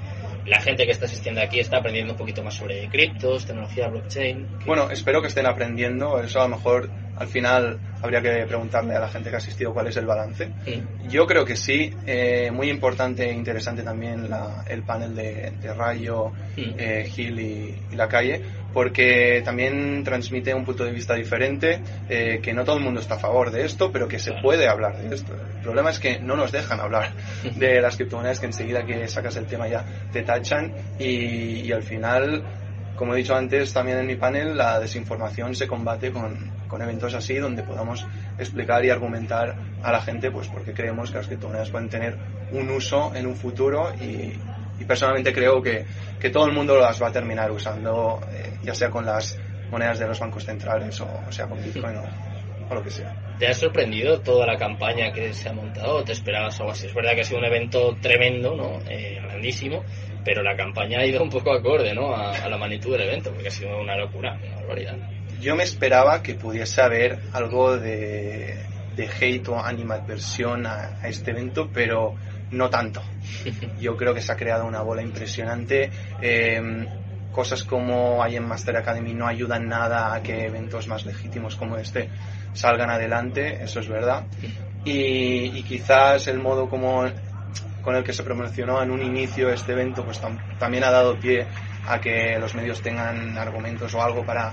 la 0.49 0.61
gente 0.61 0.85
que 0.85 0.93
está 0.93 1.07
asistiendo 1.07 1.41
aquí 1.41 1.61
está 1.61 1.79
aprendiendo 1.79 2.13
un 2.13 2.19
poquito 2.19 2.43
más 2.43 2.55
sobre 2.55 2.89
criptos, 2.89 3.47
tecnología 3.47 3.89
blockchain. 3.89 4.47
Bueno, 4.67 4.91
espero 4.91 5.21
que 5.21 5.29
estén 5.29 5.47
aprendiendo. 5.47 6.21
Eso 6.21 6.41
a 6.41 6.49
lo 6.49 6.57
mejor 6.57 6.91
al 7.17 7.27
final 7.27 7.79
habría 8.01 8.23
que 8.23 8.47
preguntarle 8.47 8.95
a 8.95 9.01
la 9.01 9.09
gente 9.09 9.29
que 9.29 9.37
ha 9.37 9.39
asistido 9.39 9.75
cuál 9.75 9.89
es 9.89 9.97
el 9.97 10.07
balance. 10.07 10.51
Yo 11.09 11.27
creo 11.27 11.45
que 11.45 11.57
sí. 11.57 11.93
Eh, 12.07 12.51
muy 12.53 12.71
importante 12.71 13.29
e 13.29 13.33
interesante 13.33 13.83
también 13.83 14.29
el 14.69 14.83
panel 14.83 15.15
de, 15.15 15.75
Rayo, 15.77 16.33
eh, 16.57 17.11
Gil 17.13 17.41
y, 17.41 17.97
la 17.97 18.09
calle, 18.09 18.41
porque 18.73 19.43
también 19.45 20.05
transmite 20.05 20.55
un 20.55 20.65
punto 20.65 20.85
de 20.85 20.93
vista 20.93 21.15
diferente, 21.15 21.81
eh, 22.09 22.41
que 22.43 22.53
no 22.53 22.65
todo 22.65 22.77
el 22.77 22.85
mundo 22.85 23.01
está 23.01 23.15
a 23.15 23.19
favor 23.19 23.51
de 23.51 23.65
esto, 23.65 23.91
pero 23.91 24.09
que 24.09 24.19
se 24.19 24.33
puede 24.43 24.69
hablar 24.69 24.99
de 24.99 25.15
esto. 25.15 25.35
El 25.35 25.63
problema 25.63 25.91
es 25.91 25.99
que 25.99 26.19
no 26.21 26.37
nos 26.37 26.53
dejan 26.53 26.81
hablar 26.81 27.13
de 27.57 27.81
las 27.81 27.97
criptomonedas, 27.97 28.41
que 28.41 28.47
enseguida 28.47 28.85
que 28.85 29.09
sacas 29.09 29.37
el 29.37 29.47
tema 29.47 29.69
ya 29.69 29.85
te 30.13 30.23
tachan 30.23 30.73
y, 30.99 31.61
y 31.61 31.73
al 31.73 31.83
final 31.83 32.45
como 32.99 33.15
he 33.15 33.19
dicho 33.19 33.37
antes 33.37 33.73
también 33.73 33.99
en 33.99 34.07
mi 34.09 34.17
panel, 34.17 34.57
la 34.57 34.81
desinformación 34.81 35.55
se 35.55 35.69
combate 35.69 36.11
con, 36.11 36.51
con 36.67 36.83
eventos 36.83 37.15
así 37.15 37.37
donde 37.37 37.63
podamos 37.63 38.05
explicar 38.39 38.85
y 38.85 38.91
argumentar 38.91 39.55
a 39.85 39.93
la 39.93 40.01
gente 40.01 40.33
pues 40.33 40.49
porque 40.49 40.75
creemos 40.75 41.13
que 41.13 41.19
las 41.19 41.29
criptomonedas 41.29 41.71
pueden 41.71 41.89
tener 41.89 42.19
un 42.51 42.69
uso 42.71 43.13
en 43.15 43.29
un 43.29 43.37
futuro 43.37 43.93
y, 43.95 44.33
personalmente 44.85 45.33
creo 45.33 45.63
que, 45.63 45.85
que, 46.21 46.31
todo 46.31 46.47
el 46.47 46.53
mundo 46.53 46.79
las 46.79 47.03
va 47.03 47.09
a 47.09 47.13
terminar 47.13 47.51
usando 47.51 48.21
eh, 48.33 48.59
ya 48.63 48.75
sea 48.75 48.91
con 48.91 49.05
las 49.05 49.39
monedas 49.71 49.99
de 49.99 50.07
los 50.07 50.19
bancos 50.19 50.45
centrales 50.45 51.01
o, 51.01 51.09
sea 51.31 51.47
con 51.47 51.63
Bitcoin 51.63 51.97
o, 51.97 52.75
lo 52.75 52.83
que 52.83 52.91
sea. 52.91 53.15
¿Te 53.39 53.47
ha 53.47 53.55
sorprendido 53.55 54.21
toda 54.21 54.45
la 54.47 54.57
campaña 54.57 55.11
que 55.11 55.33
se 55.33 55.49
ha 55.49 55.53
montado 55.55 55.97
o 55.97 56.05
te 56.05 56.13
esperabas 56.13 56.61
algo 56.61 56.73
así? 56.73 56.87
Es 56.87 56.95
verdad 56.95 57.15
que 57.15 57.23
ha 57.23 57.25
sido 57.25 57.39
un 57.39 57.47
evento 57.47 57.97
tremendo, 58.01 58.55
¿no? 58.55 58.79
Eh, 58.91 59.19
grandísimo, 59.23 59.85
pero 60.23 60.43
la 60.43 60.55
campaña 60.55 60.99
ha 61.01 61.07
ido 61.07 61.23
un 61.23 61.31
poco 61.31 61.53
acorde, 61.53 61.95
¿no? 61.95 62.15
A, 62.15 62.33
a, 62.33 62.49
la 62.49 62.59
magnitud 62.59 62.93
del 62.93 63.09
evento, 63.09 63.31
porque 63.31 63.49
ha 63.49 63.51
sido 63.51 63.81
una 63.81 63.97
locura, 63.97 64.39
una 64.45 64.57
barbaridad 64.57 64.99
yo 65.41 65.55
me 65.55 65.63
esperaba 65.63 66.23
que 66.23 66.35
pudiese 66.35 66.81
haber 66.83 67.19
algo 67.33 67.79
de, 67.79 68.57
de 68.97 69.09
hate 69.09 69.49
o 69.49 69.59
animadversión 69.59 70.67
a, 70.67 70.99
a, 71.01 71.09
este 71.09 71.31
evento, 71.31 71.71
pero 71.73 72.15
no 72.51 72.71
tanto. 72.71 73.03
Yo 73.81 73.97
creo 73.97 74.15
que 74.15 74.21
se 74.21 74.33
ha 74.33 74.37
creado 74.37 74.67
una 74.67 74.83
bola 74.83 75.03
impresionante. 75.03 75.91
Eh, 76.21 76.87
cosas 77.33 77.63
como 77.63 78.23
hay 78.23 78.37
en 78.37 78.49
Master 78.49 78.77
Academy 78.77 79.15
no 79.15 79.27
ayudan 79.27 79.69
nada 79.69 80.13
a 80.13 80.23
que 80.23 80.47
eventos 80.47 80.89
más 80.89 81.07
legítimos 81.07 81.55
como 81.57 81.77
este 81.77 82.09
salgan 82.53 82.91
adelante, 82.91 83.63
eso 83.63 83.81
es 83.81 83.89
verdad. 83.89 84.25
Y, 84.85 85.63
quizás 85.63 86.27
el 86.29 86.41
modo 86.41 86.69
como 86.69 87.05
con 87.83 87.95
el 87.95 88.03
que 88.03 88.13
se 88.13 88.23
promocionó 88.23 88.83
en 88.83 88.91
un 88.91 89.03
inicio 89.03 89.51
este 89.51 89.73
evento 89.73 90.05
pues 90.05 90.21
tam 90.21 90.37
también 90.59 90.83
ha 90.83 90.91
dado 90.91 91.19
pie 91.19 91.47
a 91.87 92.01
que 92.01 92.39
los 92.41 92.55
medios 92.55 92.83
tengan 92.83 93.39
argumentos 93.39 93.95
o 93.95 94.03
algo 94.03 94.25
para 94.27 94.53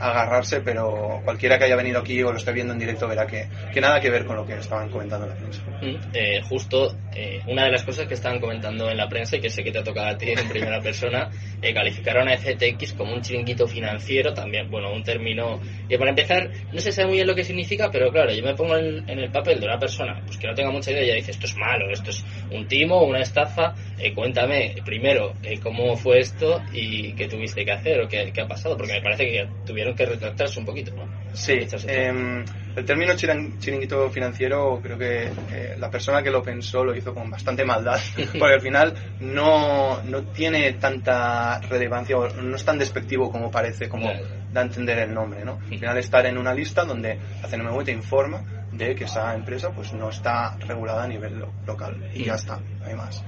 agarrarse, 0.00 0.60
pero 0.60 1.20
cualquiera 1.24 1.58
que 1.58 1.64
haya 1.64 1.76
venido 1.76 2.00
aquí 2.00 2.22
o 2.22 2.32
lo 2.32 2.38
esté 2.38 2.52
viendo 2.52 2.72
en 2.72 2.78
directo 2.78 3.08
verá 3.08 3.26
que, 3.26 3.48
que 3.72 3.80
nada 3.80 4.00
que 4.00 4.10
ver 4.10 4.24
con 4.24 4.36
lo 4.36 4.46
que 4.46 4.54
estaban 4.54 4.88
comentando 4.90 5.26
en 5.26 5.32
la 5.32 5.36
prensa. 5.36 5.62
Mm, 5.80 6.10
eh, 6.12 6.40
justo 6.48 6.96
eh, 7.14 7.40
una 7.46 7.64
de 7.64 7.70
las 7.70 7.84
cosas 7.84 8.06
que 8.06 8.14
estaban 8.14 8.40
comentando 8.40 8.90
en 8.90 8.96
la 8.96 9.08
prensa 9.08 9.36
y 9.36 9.40
que 9.40 9.50
sé 9.50 9.62
que 9.62 9.70
te 9.70 9.78
ha 9.78 9.84
tocado 9.84 10.08
a 10.08 10.18
ti 10.18 10.30
en 10.30 10.48
primera 10.48 10.80
persona, 10.80 11.30
eh, 11.62 11.72
calificaron 11.72 12.28
a 12.28 12.36
FTX 12.36 12.94
como 12.94 13.14
un 13.14 13.22
chiringuito 13.22 13.66
financiero, 13.66 14.34
también, 14.34 14.70
bueno, 14.70 14.92
un 14.92 15.02
término 15.02 15.60
que 15.88 15.98
para 15.98 16.10
empezar 16.10 16.50
no 16.72 16.80
se 16.80 16.92
sabe 16.92 17.08
muy 17.08 17.16
bien 17.16 17.26
lo 17.26 17.34
que 17.34 17.44
significa, 17.44 17.90
pero 17.90 18.10
claro, 18.10 18.32
yo 18.32 18.42
me 18.42 18.54
pongo 18.54 18.76
en, 18.76 19.08
el 19.08 19.30
papel 19.30 19.60
de 19.60 19.66
una 19.66 19.78
persona 19.78 20.20
pues 20.24 20.38
que 20.38 20.46
no 20.46 20.54
tenga 20.54 20.70
mucha 20.70 20.90
idea 20.90 21.02
y 21.02 21.08
ya 21.08 21.14
dice 21.14 21.32
esto 21.32 21.46
es 21.46 21.56
malo, 21.56 21.90
esto 21.90 22.10
es 22.10 22.24
un 22.50 22.66
timo, 22.66 23.02
una 23.04 23.20
estafa, 23.20 23.74
cuéntame 24.14 24.76
primero 24.84 25.34
cómo 25.62 25.96
fue 25.96 26.20
esto 26.20 26.62
y 26.72 27.12
qué 27.14 27.28
tuviste 27.28 27.64
que 27.64 27.72
hacer 27.72 28.00
o 28.00 28.08
qué, 28.08 28.30
qué 28.32 28.40
ha 28.40 28.46
pasado, 28.46 28.76
porque 28.76 28.94
me 28.94 29.02
parece 29.02 29.24
que 29.24 29.48
tuvieron 29.66 29.87
que 29.94 30.06
retractarse 30.06 30.58
un 30.58 30.66
poquito, 30.66 30.92
¿no? 30.94 31.08
Sí, 31.32 31.66
eh, 31.86 32.44
el 32.76 32.84
término 32.84 33.14
chiringuito 33.14 34.10
financiero, 34.10 34.80
creo 34.82 34.98
que 34.98 35.24
eh, 35.50 35.76
la 35.78 35.90
persona 35.90 36.22
que 36.22 36.30
lo 36.30 36.42
pensó 36.42 36.84
lo 36.84 36.94
hizo 36.94 37.14
con 37.14 37.30
bastante 37.30 37.64
maldad, 37.64 38.00
porque 38.38 38.54
al 38.54 38.60
final 38.60 38.94
no, 39.20 40.02
no 40.02 40.22
tiene 40.24 40.72
tanta 40.74 41.60
relevancia 41.60 42.16
o 42.16 42.28
no 42.28 42.56
es 42.56 42.64
tan 42.64 42.78
despectivo 42.78 43.30
como 43.30 43.50
parece, 43.50 43.88
como 43.88 44.10
da 44.52 44.60
a 44.60 44.64
entender 44.64 44.98
el 44.98 45.12
nombre, 45.12 45.44
¿no? 45.44 45.58
Al 45.70 45.78
final 45.78 45.98
estar 45.98 46.24
en 46.26 46.38
una 46.38 46.54
lista 46.54 46.84
donde 46.84 47.18
la 47.42 47.48
CNMV 47.48 47.84
te 47.84 47.92
informa 47.92 48.42
de 48.72 48.94
que 48.94 49.04
esa 49.04 49.34
empresa 49.34 49.70
pues 49.70 49.92
no 49.92 50.10
está 50.10 50.56
regulada 50.56 51.04
a 51.04 51.08
nivel 51.08 51.44
local 51.66 52.10
y 52.14 52.24
ya 52.24 52.34
está, 52.34 52.58
no 52.80 52.86
hay 52.86 52.94
más. 52.94 53.22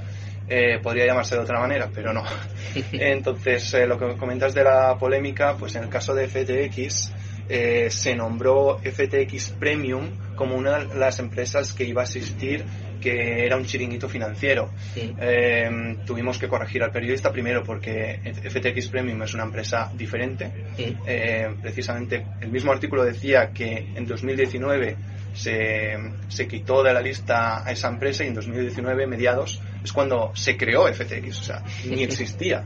Eh, 0.52 0.80
podría 0.82 1.06
llamarse 1.06 1.36
de 1.36 1.42
otra 1.42 1.60
manera, 1.60 1.88
pero 1.94 2.12
no. 2.12 2.24
Entonces, 2.92 3.72
eh, 3.74 3.86
lo 3.86 3.96
que 3.96 4.16
comentas 4.16 4.52
de 4.52 4.64
la 4.64 4.98
polémica, 4.98 5.54
pues 5.56 5.76
en 5.76 5.84
el 5.84 5.88
caso 5.88 6.12
de 6.12 6.26
FTX, 6.26 7.12
eh, 7.48 7.88
se 7.88 8.16
nombró 8.16 8.80
FTX 8.82 9.50
Premium 9.50 10.10
como 10.34 10.56
una 10.56 10.80
de 10.80 10.98
las 10.98 11.20
empresas 11.20 11.72
que 11.72 11.84
iba 11.84 12.00
a 12.00 12.04
asistir 12.04 12.64
que 13.00 13.46
era 13.46 13.56
un 13.56 13.64
chiringuito 13.64 14.08
financiero. 14.08 14.70
tuvimos 16.04 16.38
que 16.38 16.48
corregir 16.48 16.82
al 16.82 16.90
periodista 16.90 17.32
primero 17.32 17.62
porque 17.62 18.20
FTX 18.44 18.88
Premium 18.88 19.22
es 19.22 19.32
una 19.32 19.44
empresa 19.44 19.90
diferente. 19.94 20.50
precisamente 21.62 22.26
el 22.40 22.50
mismo 22.50 22.72
artículo 22.72 23.04
decía 23.04 23.52
que 23.54 23.92
en 23.94 24.04
2019 24.04 24.96
se, 25.32 25.96
se, 26.28 26.48
quitó 26.48 26.82
de 26.82 26.92
la 26.92 27.00
lista 27.00 27.66
a 27.66 27.70
esa 27.70 27.88
empresa 27.88 28.24
y 28.24 28.28
en 28.28 28.34
2019, 28.34 29.06
mediados, 29.06 29.60
es 29.82 29.92
cuando 29.92 30.32
se 30.34 30.56
creó 30.56 30.86
FTX, 30.92 31.38
o 31.38 31.42
sea, 31.42 31.62
ni 31.86 32.02
existía. 32.02 32.64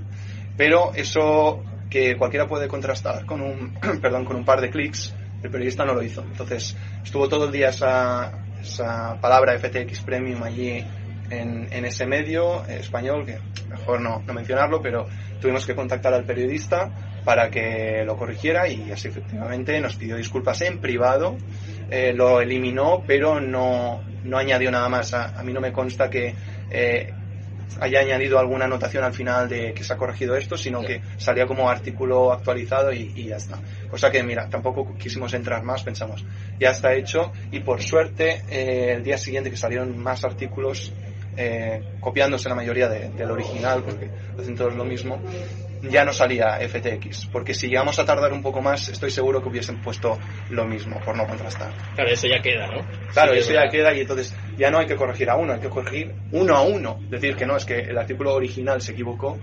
Pero 0.56 0.92
eso 0.94 1.62
que 1.90 2.16
cualquiera 2.16 2.47
puede 2.47 2.68
contrastar 2.68 3.26
con 3.26 3.40
un, 3.40 3.75
perdón, 4.00 4.25
con 4.25 4.37
un 4.37 4.44
par 4.44 4.61
de 4.61 4.71
clics, 4.71 5.14
el 5.42 5.50
periodista 5.50 5.85
no 5.85 5.94
lo 5.94 6.02
hizo. 6.02 6.23
Entonces, 6.23 6.76
estuvo 7.02 7.28
todo 7.28 7.47
el 7.47 7.52
día 7.52 7.68
esa, 7.68 8.33
esa 8.61 9.21
palabra 9.21 9.59
FTX 9.59 10.00
Premium 10.00 10.42
allí 10.42 10.85
en, 11.30 11.68
en 11.71 11.85
ese 11.85 12.06
medio 12.06 12.64
español, 12.66 13.26
que 13.26 13.38
mejor 13.68 14.00
no, 14.00 14.23
no 14.26 14.33
mencionarlo, 14.33 14.80
pero 14.83 15.06
tuvimos 15.40 15.66
que 15.66 15.75
contactar 15.75 16.14
al 16.14 16.25
periodista 16.25 16.90
para 17.25 17.50
que 17.50 18.04
lo 18.04 18.16
corrigiera 18.16 18.68
y 18.68 18.90
así 18.90 19.09
efectivamente 19.09 19.80
nos 19.80 19.97
pidió 19.97 20.16
disculpas 20.16 20.61
en 20.62 20.80
privado, 20.80 21.37
eh, 21.91 22.12
lo 22.14 22.41
eliminó, 22.41 23.03
pero 23.07 23.41
no, 23.41 24.03
no 24.25 24.38
añadió 24.38 24.71
nada 24.71 24.88
más. 24.88 25.12
A, 25.14 25.43
mí 25.43 25.53
no 25.53 25.61
me 25.61 25.73
consta 25.73 26.09
que 26.11 26.35
eh, 26.71 27.12
haya 27.81 28.00
añadido 28.00 28.38
alguna 28.38 28.64
anotación 28.64 29.05
al 29.05 29.12
final 29.12 29.49
de 29.49 29.75
que 29.75 29.85
se 29.85 29.93
ha 29.93 29.97
corregido 29.97 30.37
esto, 30.37 30.57
sino 30.57 30.83
que 30.83 31.03
salía 31.17 31.47
como 31.47 31.69
artículo 31.69 32.33
actualizado 32.33 32.93
y, 32.93 33.25
ya 33.25 33.37
está. 33.37 33.59
Cosa 33.91 34.11
que, 34.11 34.23
mira, 34.23 34.49
tampoco 34.49 34.95
quisimos 34.97 35.35
entrar 35.35 35.62
más, 35.62 35.83
pensamos, 35.83 36.25
ya 36.59 36.71
está 36.71 36.95
hecho 36.95 37.33
y 37.50 37.61
por 37.61 37.83
suerte 37.83 38.43
eh, 38.49 38.95
el 38.95 39.03
día 39.03 39.19
siguiente 39.19 39.50
que 39.50 39.57
salieron 39.57 39.99
más 39.99 40.25
artículos 40.25 40.93
copiándose 41.99 42.49
la 42.49 42.55
mayoría 42.55 42.88
del 42.88 43.29
original, 43.29 43.83
porque 43.83 44.09
hacen 44.38 44.55
todos 44.55 44.76
lo 44.76 44.85
mismo, 44.85 45.21
ya 45.91 46.05
no 46.05 46.12
salía 46.12 46.59
FTX, 46.69 47.26
porque 47.26 47.55
si 47.55 47.69
llegamos 47.69 47.99
a 47.99 48.05
tardar 48.05 48.33
un 48.33 48.43
poco 48.43 48.61
más, 48.61 48.88
estoy 48.88 49.11
seguro 49.11 49.43
que 49.43 49.49
hubiesen 49.49 49.81
puesto 49.81 50.19
lo 50.50 50.64
mismo, 50.64 51.00
por 51.05 51.17
no 51.17 51.26
contrastar. 51.26 51.73
Claro, 51.95 52.11
eso 52.11 52.26
ya 52.26 52.41
queda, 52.41 52.67
¿no? 52.67 52.85
Claro, 53.12 53.33
eso 53.33 53.53
ya 53.53 53.69
queda 53.69 53.95
y 53.95 54.00
entonces 54.00 54.35
ya 54.57 54.71
no 54.71 54.79
hay 54.79 54.87
que 54.87 54.97
corregir 54.97 55.31
a 55.31 55.37
uno, 55.37 55.53
hay 55.55 55.61
que 55.61 55.69
corregir 55.69 56.14
uno 56.33 56.57
a 56.57 56.62
uno. 56.62 57.00
Decir 57.09 57.37
que 57.37 57.47
no, 57.47 57.57
es 57.57 57.64
que 57.64 57.81
el 57.81 57.99
artículo 57.99 58.35
original 58.35 58.81
se 58.81 58.93
equivocó. 58.93 59.38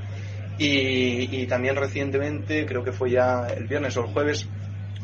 Y, 0.57 1.47
también 1.47 1.75
recientemente, 1.75 2.67
creo 2.67 2.83
que 2.83 2.91
fue 2.91 3.09
ya 3.09 3.47
el 3.47 3.65
viernes 3.65 3.97
o 3.97 4.01
el 4.01 4.07
jueves, 4.07 4.47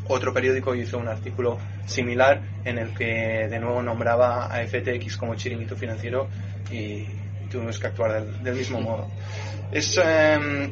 otro 0.08 0.32
periódico 0.32 0.76
hizo 0.76 1.00
un 1.00 1.08
artículo 1.08 1.58
similar 1.86 2.42
en 2.64 2.78
el 2.78 2.94
que 2.94 3.48
de 3.50 3.60
nuevo 3.60 3.82
nombraba 3.82 4.46
a 4.46 4.66
FTX 4.66 5.18
como 5.18 5.36
chiringuito 5.36 5.76
financiero 5.76 6.28
y 6.72 7.06
tuvimos 7.50 7.80
que 7.80 7.88
actuar 7.88 8.24
del, 8.24 8.56
mismo 8.56 8.80
modo. 8.80 9.10
Es, 9.72 9.98
em, 9.98 10.72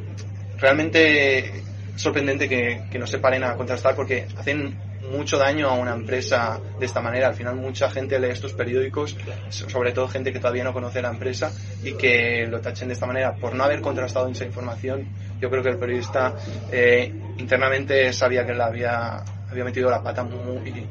realmente 0.57 1.63
sorprendente 1.95 2.49
que, 2.49 2.99
no 2.99 3.07
se 3.07 3.19
paren 3.19 3.43
a 3.43 3.55
contrastar 3.55 3.95
porque 3.95 4.27
hacen 4.37 4.77
mucho 5.11 5.37
daño 5.37 5.69
a 5.69 5.73
una 5.73 5.93
empresa 5.93 6.59
de 6.79 6.85
esta 6.85 7.01
manera. 7.01 7.27
Al 7.27 7.35
final 7.35 7.55
mucha 7.55 7.89
gente 7.89 8.19
lee 8.19 8.29
estos 8.29 8.53
periódicos, 8.53 9.15
sobre 9.49 9.91
todo 9.91 10.07
gente 10.07 10.33
que 10.33 10.39
todavía 10.39 10.63
no 10.63 10.73
conoce 10.73 11.01
la 11.01 11.09
empresa 11.09 11.51
y 11.83 11.93
que 11.93 12.47
lo 12.47 12.59
tachen 12.59 12.87
de 12.87 12.95
esta 12.95 13.05
manera 13.05 13.35
por 13.35 13.53
no 13.55 13.63
haber 13.63 13.81
contrastado 13.81 14.27
esa 14.27 14.45
información. 14.45 15.07
Yo 15.39 15.49
creo 15.49 15.61
que 15.61 15.69
el 15.69 15.77
periodista 15.77 16.33
eh, 16.71 17.13
internamente 17.37 18.11
sabía 18.13 18.45
que 18.45 18.53
la 18.53 18.65
había, 18.65 19.23
había 19.49 19.63
metido 19.63 19.89
la 19.89 20.01
pata 20.01 20.23
muy, 20.23 20.87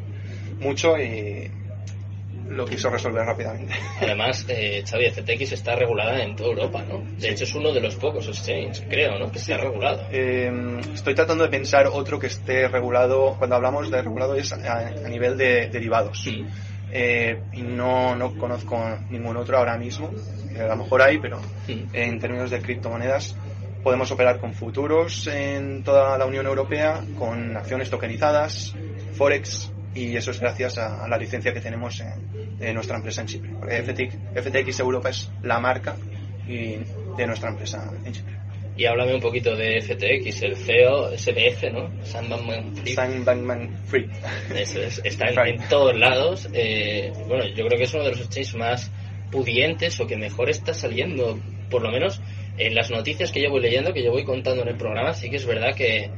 mucho 0.60 0.96
y 0.96 1.50
lo 2.48 2.64
quiso 2.64 2.90
resolver 2.90 3.24
rápidamente. 3.24 3.72
Además, 4.00 4.44
eh, 4.48 4.84
Xavi, 4.88 5.10
FTX 5.10 5.52
está 5.52 5.76
regulada 5.76 6.22
en 6.22 6.36
toda 6.36 6.50
Europa, 6.50 6.84
¿no? 6.88 7.02
De 7.18 7.30
hecho, 7.30 7.44
es 7.44 7.54
uno 7.54 7.72
de 7.72 7.80
los 7.80 7.96
pocos 7.96 8.28
exchanges, 8.28 8.84
creo, 8.88 9.18
¿no? 9.18 9.30
Que 9.30 9.38
está 9.38 9.56
regulado. 9.56 10.06
Em, 10.10 10.78
estoy 10.78 11.14
tratando 11.14 11.44
de 11.44 11.50
pensar 11.50 11.86
otro 11.86 12.18
que 12.18 12.26
esté 12.26 12.68
regulado, 12.68 13.36
cuando 13.38 13.56
hablamos 13.56 13.90
de 13.90 14.02
regulado 14.02 14.34
es 14.34 14.52
a, 14.52 14.90
nivel 15.08 15.36
de 15.36 15.68
derivados. 15.68 16.28
Eh, 16.96 17.40
y 17.52 17.62
no, 17.62 18.14
no 18.14 18.36
conozco 18.38 18.78
ningún 19.10 19.36
otro 19.36 19.58
ahora 19.58 19.76
mismo. 19.76 20.10
Eh, 20.54 20.60
a 20.60 20.68
lo 20.68 20.76
mejor 20.76 21.02
hay, 21.02 21.18
pero 21.18 21.40
en 21.66 22.18
términos 22.20 22.50
de 22.50 22.60
criptomonedas 22.60 23.36
podemos 23.82 24.10
operar 24.10 24.40
con 24.40 24.54
futuros 24.54 25.26
en 25.26 25.84
toda 25.84 26.16
la 26.16 26.24
Unión 26.24 26.46
Europea, 26.46 27.04
con 27.18 27.56
acciones 27.56 27.90
tokenizadas, 27.90 28.74
forex, 29.12 29.73
y 29.94 30.16
eso 30.16 30.30
es 30.30 30.40
gracias 30.40 30.78
a, 30.78 31.06
la 31.08 31.16
licencia 31.16 31.52
que 31.52 31.60
tenemos 31.60 32.00
en, 32.00 32.74
nuestra 32.74 32.96
empresa 32.96 33.20
en 33.20 33.26
Chipre. 33.26 33.50
Porque 33.58 33.82
FTX, 33.82 34.80
Europa 34.80 35.10
es 35.10 35.30
la 35.42 35.60
marca 35.60 35.96
y 36.46 36.76
de 37.16 37.26
nuestra 37.26 37.50
empresa 37.50 37.90
en 38.04 38.12
Chipre. 38.12 38.34
Y 38.76 38.86
háblame 38.86 39.14
un 39.14 39.20
poquito 39.20 39.54
de 39.54 39.80
FTX, 39.80 40.42
el 40.42 40.56
CEO, 40.56 41.16
SBF, 41.16 41.72
¿no? 41.72 42.04
Sam 42.04 42.28
Bankman 42.28 42.74
Free. 42.74 42.92
Sam 42.92 43.24
Bankman 43.24 43.76
Free. 43.86 44.10
Eso 44.52 44.80
es, 44.82 45.00
está 45.04 45.26
en, 45.46 45.60
todos 45.68 45.96
lados. 45.96 46.48
Eh, 46.52 47.12
bueno, 47.28 47.46
yo 47.46 47.66
creo 47.66 47.78
que 47.78 47.84
es 47.84 47.94
uno 47.94 48.02
de 48.02 48.10
los 48.10 48.20
exchanges 48.20 48.56
más 48.56 48.90
pudientes 49.30 50.00
o 50.00 50.06
que 50.08 50.16
mejor 50.16 50.50
está 50.50 50.74
saliendo, 50.74 51.38
por 51.70 51.82
lo 51.82 51.92
menos 51.92 52.20
en 52.56 52.74
las 52.74 52.90
noticias 52.90 53.30
que 53.30 53.42
yo 53.42 53.50
voy 53.50 53.60
leyendo, 53.60 53.92
que 53.92 54.02
yo 54.02 54.10
voy 54.10 54.24
contando 54.24 54.62
en 54.62 54.68
el 54.68 54.76
programa, 54.76 55.14
sí 55.14 55.30
que 55.30 55.36
es 55.36 55.46
verdad 55.46 55.74
que, 55.74 56.10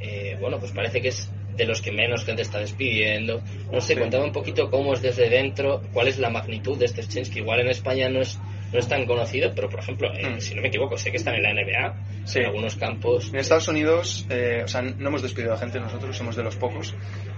eh, 0.00 0.36
bueno, 0.40 0.58
pues 0.58 0.72
parece 0.72 1.00
que 1.00 1.08
es 1.08 1.30
de 1.56 1.64
los 1.64 1.80
que 1.80 1.92
menos 1.92 2.24
gente 2.24 2.42
está 2.42 2.58
despidiendo. 2.58 3.42
No 3.72 3.80
sé, 3.80 3.96
cuéntame 3.96 4.24
un 4.24 4.32
poquito 4.32 4.70
cómo 4.70 4.94
es 4.94 5.02
desde 5.02 5.28
dentro, 5.28 5.82
cuál 5.92 6.08
es 6.08 6.18
la 6.18 6.30
magnitud 6.30 6.78
de 6.78 6.86
este 6.86 7.00
exchange, 7.00 7.30
que 7.30 7.38
igual 7.40 7.60
en 7.60 7.68
España 7.68 8.08
no 8.08 8.20
es, 8.20 8.38
no 8.72 8.78
es 8.78 8.88
tan 8.88 9.06
conocido, 9.06 9.52
pero 9.54 9.68
por 9.68 9.80
ejemplo, 9.80 10.12
eh, 10.14 10.36
hmm. 10.36 10.40
si 10.40 10.54
no 10.54 10.62
me 10.62 10.68
equivoco, 10.68 10.96
sé 10.96 11.10
que 11.10 11.16
están 11.16 11.34
en 11.34 11.42
la 11.42 11.52
NBA, 11.52 11.94
en 12.34 12.44
algunos 12.46 12.76
campos. 12.76 13.28
En 13.32 13.36
Estados 13.36 13.68
Unidos, 13.68 14.26
eh, 14.30 14.62
o 14.64 14.68
sea, 14.68 14.82
no 14.82 15.08
hemos 15.08 15.22
despedido 15.22 15.54
a 15.54 15.58
gente 15.58 15.78
nosotros, 15.80 16.16
somos 16.16 16.36
de 16.36 16.42
los 16.42 16.56
pocos. 16.56 16.94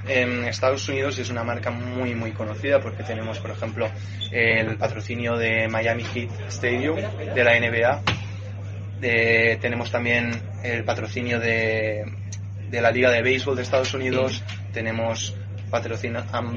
En 0.09 0.45
Estados 0.45 0.89
Unidos 0.89 1.19
es 1.19 1.31
una 1.31 1.43
marca 1.43 1.71
muy, 1.71 2.15
muy 2.15 2.33
conocida 2.33 2.81
porque 2.81 3.03
tenemos, 3.03 3.39
por 3.39 3.51
ejemplo, 3.51 3.89
el 4.31 4.77
patrocinio 4.77 5.37
de 5.37 5.69
Miami 5.69 6.05
Heat 6.05 6.31
Stadium 6.49 6.97
de 6.97 7.45
la 7.45 7.59
NBA. 7.59 8.03
Eh, 9.03 9.59
tenemos 9.61 9.91
también 9.91 10.31
el 10.63 10.85
patrocinio 10.85 11.39
de 11.39 12.05
de 12.71 12.81
la 12.81 12.91
Liga 12.91 13.11
de 13.11 13.23
Béisbol 13.23 13.57
de 13.57 13.63
Estados 13.63 13.95
Unidos, 13.95 14.43
tenemos 14.73 15.37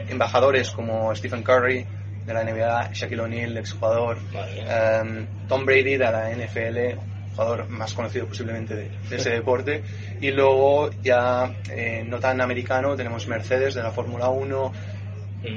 embajadores 0.09 0.71
como 0.71 1.13
Stephen 1.15 1.43
Curry 1.43 1.85
de 2.25 2.33
la 2.33 2.43
NBA, 2.43 2.91
Shaquille 2.93 3.21
O'Neal, 3.21 3.57
exjugador, 3.57 4.17
um, 4.17 5.25
Tom 5.47 5.65
Brady 5.65 5.97
de 5.97 5.97
la 5.97 6.29
NFL, 6.29 6.99
jugador 7.31 7.69
más 7.69 7.93
conocido 7.93 8.27
posiblemente 8.27 8.75
de, 8.75 8.91
ese 9.11 9.29
deporte, 9.31 9.83
y 10.21 10.31
luego 10.31 10.89
ya 11.01 11.55
eh, 11.71 12.03
no 12.05 12.19
tan 12.19 12.39
americano 12.41 12.95
tenemos 12.95 13.27
Mercedes 13.27 13.73
de 13.73 13.83
la 13.83 13.91
Fórmula 13.91 14.29
1, 14.29 14.73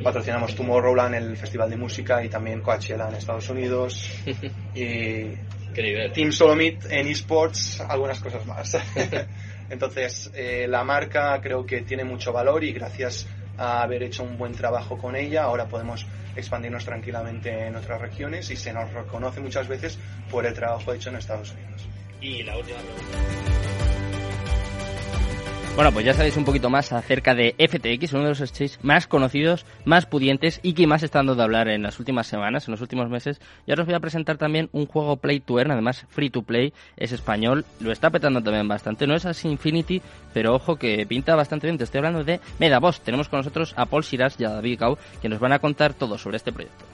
patrocinamos 0.02 0.54
Tomorrowland, 0.54 1.14
el 1.14 1.36
festival 1.36 1.68
de 1.68 1.76
música, 1.76 2.24
y 2.24 2.28
también 2.28 2.60
Coachella 2.60 3.08
en 3.08 3.16
Estados 3.16 3.48
Unidos, 3.50 4.10
y 4.74 5.34
Team 6.14 6.32
Solomit 6.32 6.84
en 6.90 7.08
esports, 7.08 7.80
algunas 7.80 8.20
cosas 8.20 8.46
más. 8.46 8.76
Entonces, 9.72 10.30
eh, 10.34 10.66
la 10.68 10.84
marca 10.84 11.40
creo 11.40 11.64
que 11.64 11.80
tiene 11.80 12.04
mucho 12.04 12.30
valor 12.30 12.62
y 12.62 12.74
gracias 12.74 13.26
a 13.56 13.82
haber 13.82 14.02
hecho 14.02 14.22
un 14.22 14.36
buen 14.36 14.52
trabajo 14.52 14.98
con 14.98 15.16
ella, 15.16 15.44
ahora 15.44 15.66
podemos 15.66 16.06
expandirnos 16.36 16.84
tranquilamente 16.84 17.68
en 17.68 17.74
otras 17.74 17.98
regiones 17.98 18.50
y 18.50 18.56
se 18.56 18.70
nos 18.74 18.92
reconoce 18.92 19.40
muchas 19.40 19.68
veces 19.68 19.98
por 20.30 20.44
el 20.44 20.52
trabajo 20.52 20.92
hecho 20.92 21.08
en 21.08 21.16
Estados 21.16 21.52
Unidos. 21.52 21.88
Y 22.20 22.42
la 22.42 22.58
última 22.58 22.80
Bueno, 25.74 25.90
pues 25.90 26.04
ya 26.04 26.12
sabéis 26.12 26.36
un 26.36 26.44
poquito 26.44 26.68
más 26.68 26.92
acerca 26.92 27.34
de 27.34 27.54
FTX, 27.58 28.12
uno 28.12 28.24
de 28.24 28.28
los 28.28 28.42
exchanges 28.42 28.78
más 28.82 29.06
conocidos, 29.06 29.64
más 29.86 30.04
pudientes 30.04 30.60
y 30.62 30.74
que 30.74 30.86
más 30.86 31.02
está 31.02 31.20
dando 31.20 31.34
de 31.34 31.42
hablar 31.42 31.68
en 31.68 31.82
las 31.82 31.98
últimas 31.98 32.26
semanas, 32.26 32.68
en 32.68 32.72
los 32.72 32.82
últimos 32.82 33.08
meses. 33.08 33.40
Y 33.66 33.70
ahora 33.70 33.82
os 33.82 33.86
voy 33.86 33.94
a 33.94 34.00
presentar 34.00 34.36
también 34.36 34.68
un 34.72 34.84
juego 34.84 35.16
Play 35.16 35.40
to 35.40 35.58
Earn, 35.58 35.70
además 35.70 36.04
free 36.10 36.28
to 36.28 36.42
play, 36.42 36.74
es 36.98 37.12
español, 37.12 37.64
lo 37.80 37.90
está 37.90 38.10
petando 38.10 38.42
también 38.42 38.68
bastante. 38.68 39.06
No 39.06 39.14
es 39.14 39.24
así 39.24 39.48
Infinity, 39.48 40.02
pero 40.34 40.54
ojo 40.54 40.76
que 40.76 41.06
pinta 41.06 41.34
bastante 41.36 41.68
bien. 41.68 41.78
Te 41.78 41.84
estoy 41.84 41.98
hablando 41.98 42.22
de 42.22 42.40
Medaboss. 42.58 43.00
Tenemos 43.00 43.30
con 43.30 43.38
nosotros 43.38 43.72
a 43.74 43.86
Paul 43.86 44.04
Siras 44.04 44.38
y 44.38 44.44
a 44.44 44.50
David 44.50 44.78
Gau, 44.78 44.98
que 45.22 45.30
nos 45.30 45.40
van 45.40 45.52
a 45.52 45.58
contar 45.58 45.94
todo 45.94 46.18
sobre 46.18 46.36
este 46.36 46.52
proyecto. 46.52 46.91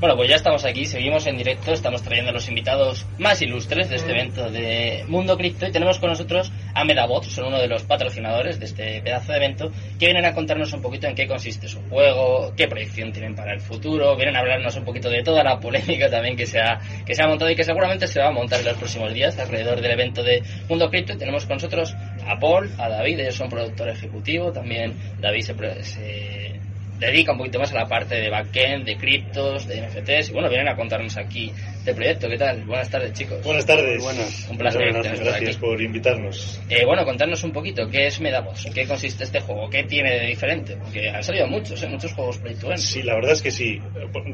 Bueno, 0.00 0.16
pues 0.16 0.28
ya 0.28 0.36
estamos 0.36 0.64
aquí, 0.64 0.86
seguimos 0.86 1.26
en 1.26 1.38
directo, 1.38 1.72
estamos 1.72 2.02
trayendo 2.02 2.30
a 2.30 2.34
los 2.34 2.48
invitados 2.48 3.06
más 3.18 3.40
ilustres 3.40 3.88
de 3.88 3.96
este 3.96 4.10
evento 4.10 4.50
de 4.50 5.04
Mundo 5.06 5.36
Cripto 5.38 5.66
y 5.66 5.72
tenemos 5.72 5.98
con 5.98 6.10
nosotros 6.10 6.52
a 6.74 6.84
Medabot, 6.84 7.22
son 7.24 7.46
uno 7.46 7.58
de 7.58 7.68
los 7.68 7.84
patrocinadores 7.84 8.58
de 8.58 8.66
este 8.66 9.00
pedazo 9.02 9.30
de 9.30 9.38
evento, 9.38 9.70
que 9.98 10.06
vienen 10.06 10.24
a 10.24 10.34
contarnos 10.34 10.72
un 10.72 10.82
poquito 10.82 11.06
en 11.06 11.14
qué 11.14 11.28
consiste 11.28 11.68
su 11.68 11.80
juego, 11.88 12.52
qué 12.56 12.66
proyección 12.66 13.12
tienen 13.12 13.36
para 13.36 13.54
el 13.54 13.60
futuro, 13.60 14.16
vienen 14.16 14.36
a 14.36 14.40
hablarnos 14.40 14.74
un 14.76 14.84
poquito 14.84 15.08
de 15.08 15.22
toda 15.22 15.44
la 15.44 15.60
polémica 15.60 16.10
también 16.10 16.36
que 16.36 16.46
se 16.46 16.58
ha, 16.58 16.80
que 17.06 17.14
se 17.14 17.22
ha 17.22 17.28
montado 17.28 17.50
y 17.52 17.56
que 17.56 17.64
seguramente 17.64 18.08
se 18.08 18.18
va 18.18 18.28
a 18.28 18.32
montar 18.32 18.60
en 18.60 18.66
los 18.66 18.76
próximos 18.76 19.14
días 19.14 19.38
alrededor 19.38 19.80
del 19.80 19.92
evento 19.92 20.24
de 20.24 20.42
Mundo 20.68 20.90
Cripto. 20.90 21.12
Y 21.12 21.18
tenemos 21.18 21.46
con 21.46 21.56
nosotros 21.56 21.94
a 22.26 22.38
Paul, 22.40 22.68
a 22.78 22.88
David, 22.88 23.20
ellos 23.20 23.36
son 23.36 23.48
productor 23.48 23.88
ejecutivo, 23.88 24.50
también 24.52 24.92
David 25.20 25.42
se, 25.42 25.84
se 25.84 26.63
dedica 27.06 27.32
un 27.32 27.38
poquito 27.38 27.58
más 27.58 27.72
a 27.72 27.74
la 27.74 27.86
parte 27.86 28.16
de 28.16 28.30
backend, 28.30 28.84
de 28.84 28.96
criptos, 28.96 29.66
de 29.66 29.82
NFTs. 29.82 30.30
Y 30.30 30.32
bueno, 30.32 30.48
vienen 30.48 30.68
a 30.68 30.76
contarnos 30.76 31.16
aquí 31.16 31.52
del 31.84 31.94
proyecto. 31.94 32.28
¿Qué 32.28 32.38
tal? 32.38 32.64
Buenas 32.64 32.90
tardes, 32.90 33.12
chicos. 33.12 33.42
Buenas 33.42 33.66
tardes. 33.66 34.02
Buenas. 34.02 34.48
Un 34.50 34.58
placer. 34.58 34.92
Gracias, 34.92 35.20
gracias 35.20 35.56
por 35.56 35.80
invitarnos. 35.80 36.60
Eh, 36.68 36.84
bueno, 36.84 37.04
contarnos 37.04 37.42
un 37.44 37.52
poquito 37.52 37.88
qué 37.88 38.06
es 38.06 38.20
Medavos, 38.20 38.64
en 38.66 38.72
qué 38.72 38.86
consiste 38.86 39.24
este 39.24 39.40
juego, 39.40 39.68
qué 39.68 39.84
tiene 39.84 40.18
de 40.18 40.26
diferente. 40.26 40.76
Porque 40.76 41.10
han 41.10 41.22
salido 41.22 41.46
muchos, 41.46 41.82
¿eh? 41.82 41.88
muchos 41.88 42.12
juegos 42.12 42.38
Play 42.38 42.54
to 42.54 42.68
Earn. 42.68 42.78
Sí, 42.78 43.02
la 43.02 43.14
verdad 43.14 43.32
es 43.32 43.42
que 43.42 43.50
sí. 43.50 43.80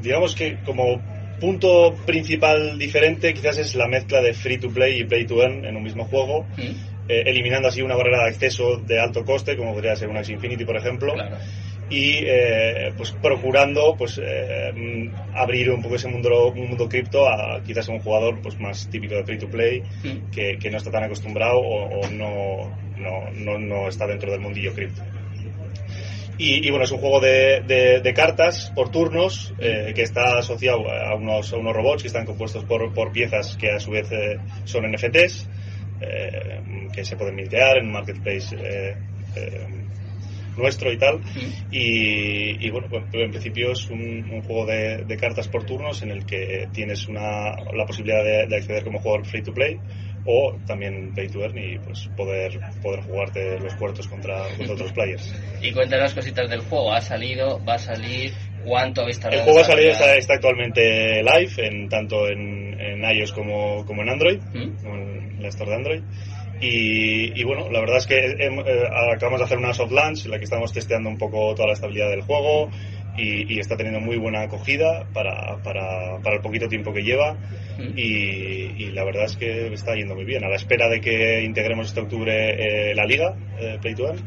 Digamos 0.01 0.35
que 0.35 0.59
como 0.65 1.01
punto 1.41 1.95
principal 2.05 2.79
diferente 2.79 3.33
quizás 3.33 3.57
es 3.57 3.75
la 3.75 3.89
mezcla 3.89 4.21
de 4.21 4.35
free 4.35 4.59
to 4.59 4.69
play 4.69 5.01
y 5.01 5.05
play 5.05 5.25
to 5.25 5.43
earn 5.43 5.65
en 5.65 5.77
un 5.77 5.83
mismo 5.83 6.05
juego. 6.05 6.47
Mm. 6.57 6.91
Eh, 7.09 7.25
eliminando 7.27 7.67
así 7.67 7.83
una 7.83 7.97
barrera 7.97 8.23
de 8.23 8.29
acceso 8.29 8.77
de 8.77 9.01
alto 9.01 9.25
coste, 9.25 9.57
como 9.57 9.73
podría 9.73 9.97
ser 9.97 10.09
una 10.09 10.21
Infinity, 10.21 10.65
por 10.65 10.77
ejemplo. 10.77 11.15
Claro 11.15 11.39
y 11.91 12.19
eh, 12.25 12.93
pues 12.97 13.11
procurando 13.11 13.97
pues 13.99 14.21
eh, 14.23 15.11
abrir 15.35 15.71
un 15.71 15.83
poco 15.83 15.97
ese 15.97 16.07
mundo 16.07 16.53
mundo 16.55 16.89
cripto 16.89 17.29
a 17.29 17.61
quizás 17.65 17.89
a 17.89 17.93
un 17.93 17.99
jugador 17.99 18.41
pues 18.41 18.59
más 18.61 18.89
típico 18.89 19.17
de 19.17 19.25
free 19.25 19.39
to 19.39 19.49
play 19.49 19.83
mm. 20.05 20.31
que, 20.31 20.57
que, 20.59 20.71
no 20.71 20.79
está 20.79 20.93
tan 20.93 21.03
acostumbrado 21.03 21.59
o, 21.59 22.09
no, 22.11 22.71
no, 22.97 23.31
no, 23.33 23.59
no, 23.59 23.89
está 23.89 24.07
dentro 24.07 24.31
del 24.31 24.41
mundillo 24.41 24.73
cripto 24.73 25.03
y, 26.39 26.65
y, 26.67 26.71
bueno 26.71 26.85
es 26.85 26.93
un 26.93 27.01
juego 27.01 27.21
de, 27.21 28.01
de, 28.03 28.15
cartas 28.15 28.73
por 28.75 28.91
turnos 28.91 29.53
eh, 29.59 29.93
que 29.93 30.03
está 30.03 30.39
asociado 30.39 30.89
a 30.89 31.17
unos, 31.17 31.53
a 31.53 31.57
unos 31.57 31.75
robots 31.75 32.03
que 32.03 32.09
están 32.09 32.25
compuestos 32.25 32.65
por, 32.65 32.95
por 32.95 33.11
piezas 33.11 33.57
que 33.57 33.73
a 33.73 33.81
su 33.81 33.91
vez 33.91 34.09
son 34.65 34.91
NFTs 34.91 35.49
que 36.93 37.05
se 37.05 37.17
pueden 37.17 37.35
mintear 37.35 37.79
en 37.79 37.87
un 37.87 37.93
marketplace 37.93 38.57
nuestro 40.57 40.93
y 40.93 40.99
tal. 40.99 41.21
Y, 41.71 42.71
bueno, 42.71 42.89
pues, 42.89 43.05
en 43.13 43.31
principio 43.31 43.73
es 43.73 43.89
un, 43.91 44.43
juego 44.43 44.67
de, 44.67 45.17
cartas 45.21 45.49
por 45.49 45.65
turnos 45.65 46.03
en 46.03 46.11
el 46.11 46.25
que 46.25 46.69
tienes 46.73 47.09
una, 47.09 47.57
la 47.75 47.87
posibilidad 47.87 48.23
de, 48.25 48.57
acceder 48.57 48.85
como 48.85 49.01
jugador 49.01 49.27
free 49.27 49.43
to 49.43 49.53
play 49.53 49.79
o 50.27 50.55
también 50.67 51.15
pay 51.15 51.29
to 51.29 51.41
earn 51.41 51.57
y 51.57 51.79
pues 51.79 52.11
poder 52.15 52.61
poder 52.83 53.01
jugarte 53.01 53.59
los 53.59 53.75
puertos 53.77 54.07
contra, 54.07 54.43
otros 54.71 54.93
players. 54.93 55.35
Y 55.63 55.73
cuéntanos 55.73 56.13
cositas 56.13 56.49
del 56.51 56.61
juego. 56.61 56.93
¿Ha 56.93 57.01
salido? 57.01 57.65
¿Va 57.65 57.75
a 57.75 57.79
salir? 57.79 58.33
¿Cuánto 58.65 59.01
habéis 59.01 59.19
tardado? 59.19 59.43
El 59.43 59.45
juego 59.45 59.61
ha 59.61 59.65
salido, 59.65 59.91
está, 59.91 60.35
actualmente 60.35 61.23
live, 61.23 61.53
en, 61.57 61.89
tanto 61.89 62.29
en, 62.29 62.79
en 62.79 63.03
iOS 63.03 63.33
como, 63.33 63.87
como 63.87 64.03
en 64.03 64.11
Android, 64.11 64.41
en 64.55 65.43
la 65.43 65.49
Store 65.49 65.71
de 65.71 65.77
Android. 65.77 66.03
Y, 66.61 67.43
bueno, 67.45 67.71
la 67.71 67.81
verdad 67.81 67.97
es 67.97 68.07
que 68.07 68.19
eh, 68.19 68.89
acabamos 69.15 69.41
de 69.41 69.45
hacer 69.45 69.59
una 69.59 69.73
soft 69.73 69.93
launch 69.93 70.27
en 70.27 70.33
la 70.33 70.39
que 70.39 70.45
estamos 70.45 70.73
testeando 70.73 71.09
un 71.09 71.17
poco 71.17 71.55
toda 71.55 71.69
la 71.69 71.73
estabilidad 71.73 72.11
del 72.11 72.21
juego 72.23 72.69
y, 73.17 73.59
está 73.59 73.77
teniendo 73.77 74.01
muy 74.01 74.19
buena 74.19 74.43
acogida 74.43 75.07
para, 75.13 75.57
para, 75.63 76.19
para, 76.23 76.37
el 76.37 76.43
poquito 76.43 76.69
tiempo 76.69 76.93
que 76.93 77.03
lleva 77.03 77.37
y, 77.97 78.91
la 78.93 79.05
verdad 79.05 79.25
es 79.25 79.37
que 79.37 79.73
está 79.73 79.95
yendo 79.95 80.15
muy 80.15 80.25
bien. 80.25 80.45
A 80.45 80.49
la 80.49 80.57
espera 80.57 80.89
de 80.89 81.01
que 81.01 81.43
integremos 81.43 81.89
este 81.89 82.01
octubre 82.01 82.91
eh, 82.91 82.95
la 82.95 83.07
liga 83.07 83.35
eh, 83.59 83.79
Play 83.81 83.95
to 83.95 84.07
Earn. 84.07 84.19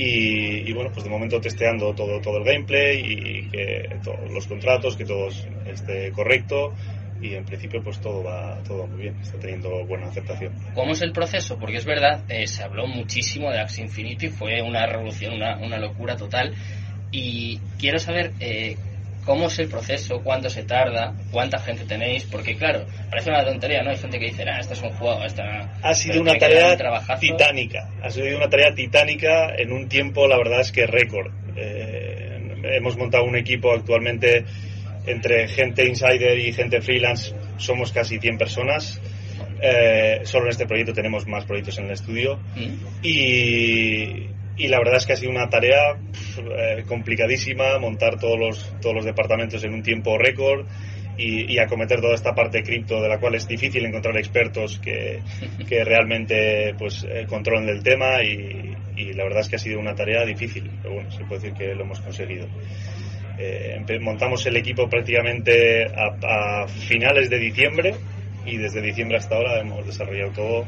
Y, 0.00 0.72
bueno, 0.74 0.90
pues 0.92 1.02
de 1.02 1.10
momento 1.10 1.40
testeando 1.40 1.92
todo, 1.92 2.20
todo 2.20 2.38
el 2.38 2.44
gameplay 2.44 3.00
y 3.00 3.50
que 3.50 3.96
todos 4.04 4.30
los 4.30 4.46
contratos, 4.46 4.96
que 4.96 5.04
todo 5.04 5.28
esté 5.66 6.12
correcto 6.12 6.72
y 7.20 7.34
en 7.34 7.44
principio 7.44 7.82
pues 7.82 8.00
todo 8.00 8.22
va 8.22 8.58
todo 8.66 8.86
muy 8.86 9.02
bien, 9.02 9.16
está 9.20 9.38
teniendo 9.38 9.84
buena 9.86 10.06
aceptación. 10.06 10.52
¿Cómo 10.74 10.92
es 10.92 11.02
el 11.02 11.12
proceso? 11.12 11.58
Porque 11.58 11.76
es 11.76 11.84
verdad, 11.84 12.22
eh, 12.28 12.46
se 12.46 12.62
habló 12.62 12.86
muchísimo 12.86 13.50
de 13.50 13.60
Axie 13.60 13.84
Infinity, 13.84 14.28
fue 14.28 14.62
una 14.62 14.86
revolución, 14.86 15.34
una, 15.34 15.56
una 15.58 15.78
locura 15.78 16.16
total 16.16 16.54
y 17.10 17.58
quiero 17.78 17.98
saber 17.98 18.32
eh, 18.40 18.76
cómo 19.24 19.48
es 19.48 19.58
el 19.58 19.68
proceso, 19.68 20.22
cuánto 20.22 20.48
se 20.48 20.64
tarda, 20.64 21.14
cuánta 21.30 21.58
gente 21.58 21.84
tenéis, 21.84 22.24
porque 22.24 22.56
claro, 22.56 22.86
parece 23.10 23.28
una 23.30 23.44
tontería, 23.44 23.82
¿no? 23.82 23.90
Hay 23.90 23.98
gente 23.98 24.18
que 24.18 24.26
dice, 24.26 24.44
ah, 24.48 24.58
esto 24.58 24.72
es 24.72 24.82
un 24.82 24.90
juego, 24.90 25.22
esta... 25.22 25.78
Ha 25.82 25.94
sido 25.94 26.22
una 26.22 26.34
tarea 26.38 26.76
titánica, 27.20 27.90
ha 28.02 28.08
sido 28.10 28.36
una 28.36 28.48
tarea 28.48 28.74
titánica 28.74 29.54
en 29.56 29.72
un 29.72 29.86
tiempo, 29.88 30.26
la 30.26 30.38
verdad 30.38 30.60
es 30.60 30.72
que 30.72 30.86
récord. 30.86 31.30
Eh, 31.56 32.54
hemos 32.62 32.96
montado 32.96 33.24
un 33.24 33.36
equipo 33.36 33.72
actualmente 33.72 34.44
entre 35.08 35.48
gente 35.48 35.86
insider 35.86 36.38
y 36.38 36.52
gente 36.52 36.80
freelance 36.80 37.34
somos 37.56 37.92
casi 37.92 38.18
100 38.18 38.38
personas. 38.38 39.00
Eh, 39.60 40.20
solo 40.24 40.44
en 40.44 40.50
este 40.50 40.66
proyecto 40.66 40.92
tenemos 40.92 41.26
más 41.26 41.44
proyectos 41.44 41.78
en 41.78 41.86
el 41.86 41.92
estudio. 41.92 42.38
Mm. 42.54 42.74
Y, 43.02 44.28
y, 44.56 44.68
la 44.68 44.78
verdad 44.78 44.96
es 44.96 45.06
que 45.06 45.14
ha 45.14 45.16
sido 45.16 45.30
una 45.30 45.48
tarea 45.48 45.96
eh, 46.38 46.84
complicadísima 46.86 47.78
montar 47.78 48.18
todos 48.18 48.38
los, 48.38 48.80
todos 48.80 48.94
los 48.94 49.04
departamentos 49.04 49.62
en 49.64 49.74
un 49.74 49.82
tiempo 49.82 50.18
récord. 50.18 50.66
Y, 51.20 51.58
acometer 51.58 52.00
toda 52.00 52.14
esta 52.14 52.32
parte 52.32 52.62
cripto 52.62 53.02
de 53.02 53.08
la 53.08 53.18
cual 53.18 53.34
es 53.34 53.48
difícil 53.48 53.84
encontrar 53.84 54.16
expertos 54.16 54.78
que, 54.78 55.20
que 55.68 55.82
realmente 55.84 56.76
pues 56.78 57.04
eh, 57.10 57.26
controlen 57.28 57.66
del 57.66 57.82
tema 57.82 58.22
y, 58.22 58.76
y, 58.94 59.14
la 59.14 59.24
verdad 59.24 59.40
es 59.40 59.48
que 59.48 59.56
ha 59.56 59.58
sido 59.58 59.80
una 59.80 59.96
tarea 59.96 60.24
difícil 60.24 60.70
pero 60.80 60.94
bueno 60.94 61.10
se 61.10 61.24
puede 61.24 61.40
decir 61.40 61.54
que 61.54 61.74
lo 61.74 61.82
hemos 61.82 61.98
conseguido 61.98 62.46
eh, 63.38 63.98
montamos 64.00 64.44
el 64.46 64.56
equipo 64.56 64.88
prácticamente 64.88 65.84
a, 65.84 66.66
finales 66.66 67.30
de 67.30 67.38
diciembre 67.38 67.94
y 68.44 68.56
desde 68.56 68.82
diciembre 68.82 69.18
hasta 69.18 69.36
ahora 69.36 69.60
hemos 69.60 69.86
desarrollado 69.86 70.32
todo 70.32 70.66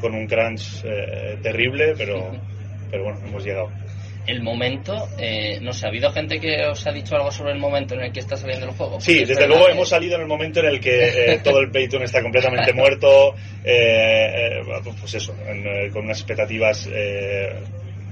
con 0.00 0.14
un 0.14 0.26
crunch 0.26 0.84
eh, 0.84 1.38
terrible, 1.42 1.94
pero, 1.96 2.30
pero 2.90 3.04
bueno, 3.04 3.20
hemos 3.26 3.44
llegado. 3.44 3.70
El 4.26 4.42
momento, 4.42 5.08
eh, 5.18 5.58
no 5.62 5.72
sé, 5.72 5.86
¿ha 5.86 5.88
habido 5.88 6.10
gente 6.12 6.38
que 6.38 6.66
os 6.66 6.86
ha 6.86 6.92
dicho 6.92 7.16
algo 7.16 7.30
sobre 7.30 7.52
el 7.52 7.58
momento 7.58 7.94
en 7.94 8.02
el 8.02 8.12
que 8.12 8.20
está 8.20 8.36
saliendo 8.36 8.66
el 8.66 8.72
juego? 8.72 9.00
sí, 9.00 9.24
desde 9.24 9.46
luego 9.46 9.68
hemos 9.70 9.88
salido 9.88 10.16
en 10.16 10.20
el 10.20 10.26
momento 10.26 10.60
en 10.60 10.66
el 10.66 10.80
que 10.80 11.32
eh, 11.32 11.40
todo 11.44 11.60
el 11.60 11.70
Payton 11.70 12.02
está 12.02 12.20
completamente 12.20 12.72
muerto, 12.74 13.34
pues 15.00 15.14
eso, 15.14 15.34
con 15.92 16.04
unas 16.04 16.18
expectativas 16.18 16.88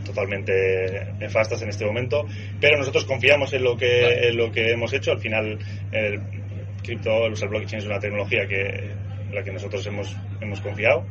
totalmente 0.06 1.12
nefastas 1.18 1.62
en 1.62 1.68
este 1.68 1.84
momento, 1.84 2.24
pero 2.60 2.78
nosotros 2.78 3.04
confiamos 3.04 3.52
en 3.52 3.64
lo 3.64 3.76
que, 3.76 4.28
en 4.28 4.36
lo 4.36 4.50
que 4.50 4.70
hemos 4.70 4.92
hecho. 4.92 5.12
Al 5.12 5.20
final, 5.20 5.58
el 5.92 6.20
cripto, 6.82 7.26
el 7.26 7.34
blockchain 7.48 7.78
es 7.78 7.86
una 7.86 7.98
tecnología 7.98 8.46
que 8.46 9.06
la 9.32 9.42
que 9.42 9.52
nosotros 9.52 9.86
hemos, 9.86 10.16
hemos 10.40 10.60
confiado. 10.60 11.06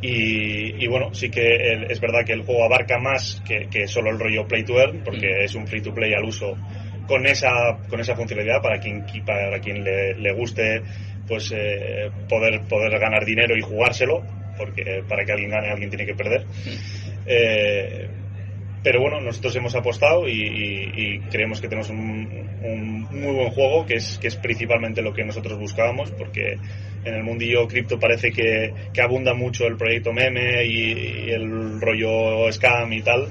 Y, 0.00 0.82
y, 0.82 0.86
bueno, 0.88 1.14
sí 1.14 1.30
que 1.30 1.56
es 1.88 2.00
verdad 2.00 2.24
que 2.24 2.34
el 2.34 2.42
juego 2.42 2.64
abarca 2.64 2.98
más 2.98 3.42
que, 3.46 3.68
que 3.70 3.88
solo 3.88 4.10
el 4.10 4.18
rollo 4.18 4.46
play 4.46 4.64
to 4.64 4.78
earn, 4.78 5.02
porque 5.04 5.44
es 5.44 5.54
un 5.54 5.66
free 5.66 5.80
to 5.80 5.92
play 5.94 6.12
al 6.14 6.24
uso 6.24 6.56
con 7.06 7.26
esa, 7.26 7.78
con 7.88 8.00
esa 8.00 8.14
funcionalidad 8.14 8.60
para 8.60 8.78
quien, 8.78 9.04
para 9.24 9.58
quien 9.60 9.82
le, 9.84 10.14
le 10.14 10.32
guste 10.32 10.82
pues 11.26 11.52
eh, 11.54 12.10
poder, 12.28 12.60
poder 12.68 12.98
ganar 12.98 13.24
dinero 13.24 13.56
y 13.56 13.60
jugárselo, 13.60 14.22
porque 14.56 15.02
para 15.08 15.24
que 15.24 15.32
alguien 15.32 15.50
gane 15.50 15.70
alguien 15.70 15.90
tiene 15.90 16.06
que 16.06 16.14
perder. 16.14 16.44
Eh, 17.26 18.08
pero 18.86 19.00
bueno, 19.00 19.20
nosotros 19.20 19.56
hemos 19.56 19.74
apostado 19.74 20.28
y, 20.28 21.20
creemos 21.28 21.60
que 21.60 21.66
tenemos 21.66 21.90
un, 21.90 23.08
muy 23.10 23.34
buen 23.34 23.50
juego, 23.50 23.84
que 23.84 23.94
es, 23.94 24.16
que 24.18 24.28
es 24.28 24.36
principalmente 24.36 25.02
lo 25.02 25.12
que 25.12 25.24
nosotros 25.24 25.58
buscábamos, 25.58 26.12
porque 26.12 26.56
en 27.04 27.12
el 27.12 27.24
mundillo 27.24 27.66
cripto 27.66 27.98
parece 27.98 28.30
que, 28.30 28.72
abunda 29.02 29.34
mucho 29.34 29.66
el 29.66 29.76
proyecto 29.76 30.12
meme 30.12 30.64
y, 30.66 31.32
el 31.32 31.80
rollo 31.80 32.52
scam 32.52 32.92
y 32.92 33.02
tal. 33.02 33.26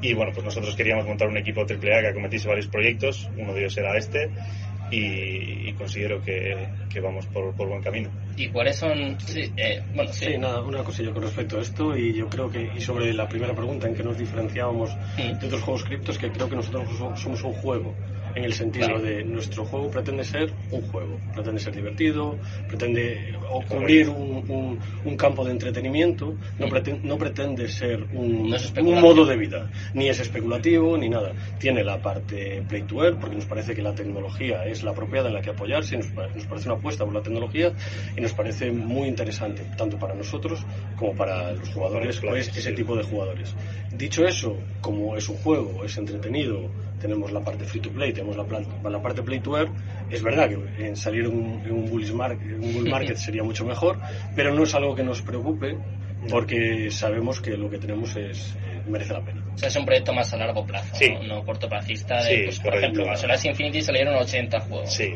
Y 0.00 0.14
bueno, 0.14 0.32
pues 0.32 0.42
nosotros 0.42 0.74
queríamos 0.74 1.04
montar 1.04 1.28
un 1.28 1.36
equipo 1.36 1.66
AAA 1.68 2.00
que 2.00 2.08
acometiese 2.08 2.48
varios 2.48 2.68
proyectos, 2.68 3.28
uno 3.36 3.52
de 3.52 3.60
ellos 3.60 3.76
era 3.76 3.98
este. 3.98 4.30
Y, 4.90 5.72
considero 5.72 6.22
que, 6.22 7.00
vamos 7.02 7.26
por, 7.26 7.52
buen 7.54 7.82
camino. 7.82 8.10
¿Y 8.36 8.48
cuáles 8.48 8.76
son? 8.76 9.18
Sí, 9.20 9.52
eh, 9.56 9.82
bueno, 9.94 10.12
sí. 10.12 10.38
nada, 10.38 10.62
una 10.62 10.82
cosilla 10.82 11.12
con 11.12 11.22
respecto 11.22 11.58
a 11.58 11.62
esto 11.62 11.96
y 11.96 12.14
yo 12.14 12.28
creo 12.28 12.50
que, 12.50 12.70
y 12.74 12.80
sobre 12.80 13.12
la 13.12 13.28
primera 13.28 13.54
pregunta 13.54 13.88
en 13.88 13.94
que 13.94 14.02
nos 14.02 14.18
diferenciábamos 14.18 14.94
mm. 15.16 15.38
de 15.40 15.46
otros 15.46 15.62
juegos 15.62 15.84
criptos, 15.84 16.18
que 16.18 16.30
creo 16.30 16.48
que 16.48 16.56
nosotros 16.56 16.88
somos 17.20 17.42
un 17.42 17.52
juego 17.52 17.94
en 18.34 18.44
el 18.44 18.52
sentido 18.52 18.98
de 18.98 19.24
nuestro 19.24 19.64
juego 19.64 19.90
pretende 19.90 20.24
ser 20.24 20.52
un 20.70 20.82
juego, 20.82 21.18
pretende 21.34 21.60
ser 21.60 21.74
divertido, 21.74 22.38
pretende 22.68 23.34
cubrir 23.68 24.08
un, 24.08 24.78
un, 25.04 25.16
campo 25.16 25.44
de 25.44 25.52
entretenimiento, 25.52 26.34
no, 26.58 26.68
pretende, 26.68 27.06
no 27.06 27.16
pretende 27.16 27.68
ser 27.68 28.02
un, 28.12 28.52
un, 28.52 29.00
modo 29.00 29.24
de 29.24 29.36
vida, 29.36 29.70
ni 29.94 30.08
es 30.08 30.20
especulativo 30.20 30.96
ni 30.96 31.08
nada. 31.08 31.32
Tiene 31.58 31.84
la 31.84 32.00
parte 32.00 32.62
play 32.68 32.82
to 32.82 33.04
earn, 33.04 33.18
porque 33.20 33.36
nos 33.36 33.46
parece 33.46 33.74
que 33.74 33.82
la 33.82 33.94
tecnología 33.94 34.64
es 34.66 34.82
la 34.82 34.90
apropiada 34.90 35.28
en 35.28 35.34
la 35.34 35.40
que 35.40 35.50
apoyarse, 35.50 35.96
nos, 35.96 36.10
nos 36.10 36.46
parece 36.46 36.68
una 36.68 36.78
apuesta 36.78 37.04
por 37.04 37.14
la 37.14 37.22
tecnología 37.22 37.72
y 38.16 38.20
nos 38.20 38.32
parece 38.32 38.70
muy 38.72 39.08
interesante, 39.08 39.62
tanto 39.76 39.98
para 39.98 40.14
nosotros 40.14 40.64
como 40.96 41.14
para 41.14 41.52
los 41.52 41.68
jugadores, 41.70 42.20
pues, 42.20 42.48
ese 42.56 42.72
tipo 42.72 42.96
de 42.96 43.04
jugadores. 43.04 43.54
Dicho 43.96 44.24
eso, 44.26 44.56
como 44.80 45.16
es 45.16 45.28
un 45.28 45.36
juego, 45.36 45.84
es 45.84 45.96
entretenido, 45.96 46.68
tenemos 47.04 47.30
la 47.32 47.40
parte 47.40 47.66
free 47.66 47.82
to 47.82 47.90
play, 47.90 48.14
tenemos 48.14 48.34
la, 48.34 48.90
la 48.90 49.02
parte 49.02 49.22
play 49.22 49.38
to 49.38 49.58
earn. 49.58 49.74
Es 50.10 50.22
verdad 50.22 50.48
que 50.48 50.86
en 50.86 50.96
salir 50.96 51.26
en 51.26 51.32
un, 51.32 51.70
un, 51.70 51.90
bull 51.90 52.88
market 52.88 53.16
sería 53.18 53.42
mucho 53.42 53.66
mejor, 53.66 54.00
pero 54.34 54.54
no 54.54 54.62
es 54.62 54.74
algo 54.74 54.94
que 54.94 55.04
nos 55.04 55.20
preocupe 55.20 55.76
porque 56.30 56.90
sabemos 56.90 57.42
que 57.42 57.58
lo 57.58 57.68
que 57.68 57.76
tenemos 57.76 58.16
es 58.16 58.56
eh, 58.56 58.80
merece 58.88 59.12
la 59.12 59.20
pena. 59.20 59.44
O 59.54 59.58
sea, 59.58 59.68
es 59.68 59.76
un 59.76 59.84
proyecto 59.84 60.14
más 60.14 60.32
a 60.32 60.38
largo 60.38 60.64
plazo, 60.64 60.96
no, 61.28 61.44
cortoplacista. 61.44 62.24
De, 62.24 62.44
pues, 62.44 62.60
por 62.60 62.74
ejemplo, 62.74 63.10
a 63.10 63.16
Solas 63.16 63.44
Infinity 63.44 63.82
salieron 63.82 64.14
80 64.14 64.60
juegos. 64.60 64.90
Sí. 64.90 65.14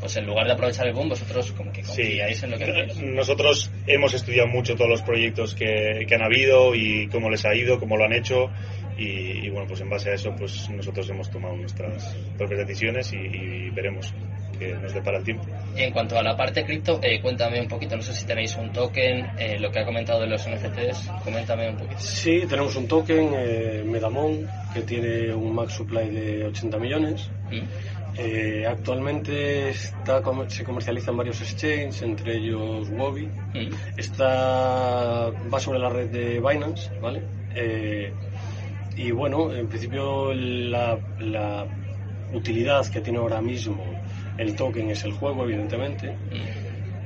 Pues 0.00 0.16
en 0.16 0.24
lugar 0.24 0.46
de 0.46 0.54
aprovechar 0.54 0.86
el 0.86 0.94
boom, 0.94 1.10
vosotros 1.10 1.52
como 1.52 1.70
que 1.70 1.82
confiáis 1.82 2.42
en 2.42 2.50
lo 2.50 2.56
que 2.56 2.94
Nosotros 3.02 3.70
hemos 3.86 4.14
estudiado 4.14 4.48
mucho 4.48 4.74
todos 4.74 4.88
los 4.88 5.02
proyectos 5.02 5.54
que, 5.54 6.06
que 6.08 6.14
han 6.14 6.22
habido 6.22 6.74
y 6.74 7.08
cómo 7.08 7.28
les 7.28 7.44
ha 7.44 7.54
ido, 7.54 7.78
cómo 7.78 7.98
lo 7.98 8.04
han 8.04 8.14
hecho 8.14 8.50
y, 8.98 9.50
bueno, 9.50 9.66
pues 9.68 9.80
en 9.80 9.90
base 9.90 10.10
a 10.10 10.14
eso, 10.14 10.34
pues 10.36 10.70
nosotros 10.70 11.08
hemos 11.10 11.30
tomado 11.30 11.54
nuestras 11.56 12.16
propias 12.38 12.66
decisiones 12.66 13.12
y, 13.12 13.70
veremos 13.70 14.12
qué 14.58 14.72
nos 14.74 14.94
depara 14.94 15.18
el 15.18 15.24
tiempo. 15.24 15.44
Y 15.76 15.82
en 15.82 15.92
cuanto 15.92 16.18
a 16.18 16.22
la 16.22 16.34
parte 16.34 16.64
cripto, 16.64 16.98
eh, 17.02 17.20
cuéntame 17.20 17.60
un 17.60 17.68
poquito, 17.68 17.94
no 17.96 18.02
sé 18.02 18.14
si 18.14 18.24
tenéis 18.24 18.56
un 18.56 18.72
token, 18.72 19.26
eh, 19.38 19.58
lo 19.58 19.70
que 19.70 19.80
ha 19.80 19.84
comentado 19.84 20.20
de 20.20 20.28
los 20.28 20.46
NFTs, 20.46 21.10
coméntame 21.24 21.68
un 21.68 21.76
poquito. 21.76 22.00
Sí, 22.00 22.44
tenemos 22.48 22.74
un 22.76 22.88
token, 22.88 23.34
eh, 23.34 23.82
Medamon, 23.84 24.48
que 24.72 24.80
tiene 24.82 25.34
un 25.34 25.54
max 25.54 25.74
supply 25.74 26.08
de 26.08 26.44
80 26.46 26.78
millones. 26.78 27.30
Mm. 27.50 28.66
actualmente 28.66 29.68
está, 29.68 30.22
se 30.48 30.64
comercializa 30.64 31.10
en 31.10 31.16
varios 31.18 31.42
exchanges, 31.42 32.00
entre 32.00 32.38
ellos 32.38 32.88
Wobby. 32.88 33.26
Mm. 33.26 33.98
Está, 33.98 35.30
va 35.52 35.60
sobre 35.60 35.78
la 35.78 35.90
red 35.90 36.08
de 36.08 36.40
Binance, 36.40 36.90
¿vale? 36.98 37.22
Y 38.96 39.10
bueno, 39.10 39.52
en 39.52 39.68
principio 39.68 40.32
la, 40.32 40.98
utilidad 42.32 42.86
que 42.88 43.00
tiene 43.00 43.18
ahora 43.18 43.40
mismo 43.40 43.84
el 44.36 44.56
token 44.56 44.90
es 44.90 45.04
el 45.04 45.12
juego, 45.12 45.44
evidentemente, 45.44 46.16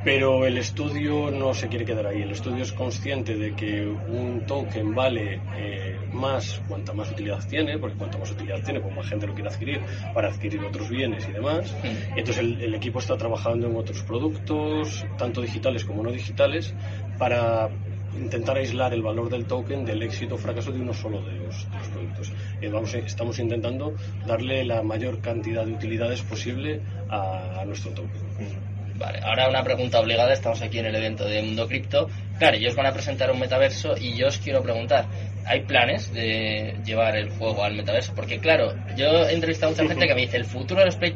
pero 0.02 0.46
el 0.46 0.56
estudio 0.56 1.30
no 1.30 1.52
se 1.52 1.68
quiere 1.68 1.84
quedar 1.84 2.06
ahí. 2.06 2.22
El 2.22 2.30
estudio 2.30 2.62
es 2.62 2.72
consciente 2.72 3.36
de 3.36 3.54
que 3.54 3.86
un 3.86 4.44
token 4.46 4.94
vale 4.94 5.40
eh, 5.56 5.98
más 6.12 6.60
cuanta 6.66 6.92
más 6.92 7.10
utilidad 7.10 7.46
tiene, 7.46 7.78
porque 7.78 7.96
cuanto 7.96 8.18
más 8.18 8.30
utilidad 8.30 8.62
tiene, 8.64 8.80
pues 8.80 8.94
más 8.96 9.06
gente 9.06 9.26
lo 9.26 9.34
quiere 9.34 9.50
adquirir 9.50 9.80
para 10.14 10.28
adquirir 10.28 10.60
otros 10.64 10.88
bienes 10.88 11.28
y 11.28 11.32
demás. 11.32 11.76
Y 11.84 12.20
entonces 12.20 12.38
el 12.38 12.74
equipo 12.74 12.98
está 12.98 13.16
trabajando 13.16 13.66
en 13.66 13.76
otros 13.76 14.02
productos, 14.02 15.04
tanto 15.18 15.42
digitales 15.42 15.84
como 15.84 16.02
no 16.02 16.10
digitales, 16.10 16.74
para 17.18 17.68
intentar 18.16 18.56
aislar 18.56 18.92
el 18.92 19.02
valor 19.02 19.28
del 19.28 19.46
token 19.46 19.84
del 19.84 20.02
éxito 20.02 20.34
o 20.34 20.38
fracaso 20.38 20.72
de 20.72 20.80
uno 20.80 20.92
solo 20.92 21.22
de 21.22 21.36
los, 21.36 21.66
productos. 21.92 22.32
Eh, 22.60 22.68
vamos, 22.68 22.94
estamos 22.94 23.38
intentando 23.38 23.94
darle 24.26 24.64
la 24.64 24.82
mayor 24.82 25.20
cantidad 25.20 25.64
de 25.64 25.72
utilidades 25.72 26.22
posible 26.22 26.80
a, 27.08 27.64
nuestro 27.66 27.92
token. 27.92 28.80
Vale, 28.96 29.20
ahora 29.22 29.48
una 29.48 29.62
pregunta 29.62 29.98
obligada, 29.98 30.34
estamos 30.34 30.60
aquí 30.60 30.78
en 30.78 30.86
el 30.86 30.94
evento 30.94 31.24
de 31.24 31.42
Mundo 31.42 31.66
Cripto. 31.66 32.08
Claro, 32.38 32.56
ellos 32.56 32.74
van 32.74 32.86
a 32.86 32.92
presentar 32.92 33.30
un 33.30 33.40
metaverso 33.40 33.96
y 33.96 34.14
yo 34.14 34.26
os 34.28 34.36
quiero 34.38 34.62
preguntar, 34.62 35.06
¿hay 35.46 35.62
planes 35.62 36.12
de 36.12 36.76
llevar 36.84 37.16
el 37.16 37.30
juego 37.30 37.64
al 37.64 37.74
metaverso? 37.74 38.12
Porque 38.14 38.38
claro, 38.38 38.74
yo 38.96 39.26
he 39.26 39.32
entrevistado 39.32 39.72
a 39.72 39.72
mucha 39.72 39.88
gente 39.88 40.06
que 40.06 40.14
me 40.14 40.20
dice, 40.22 40.36
el 40.36 40.44
futuro 40.44 40.80
de 40.80 40.86
los 40.86 40.96
play 40.96 41.14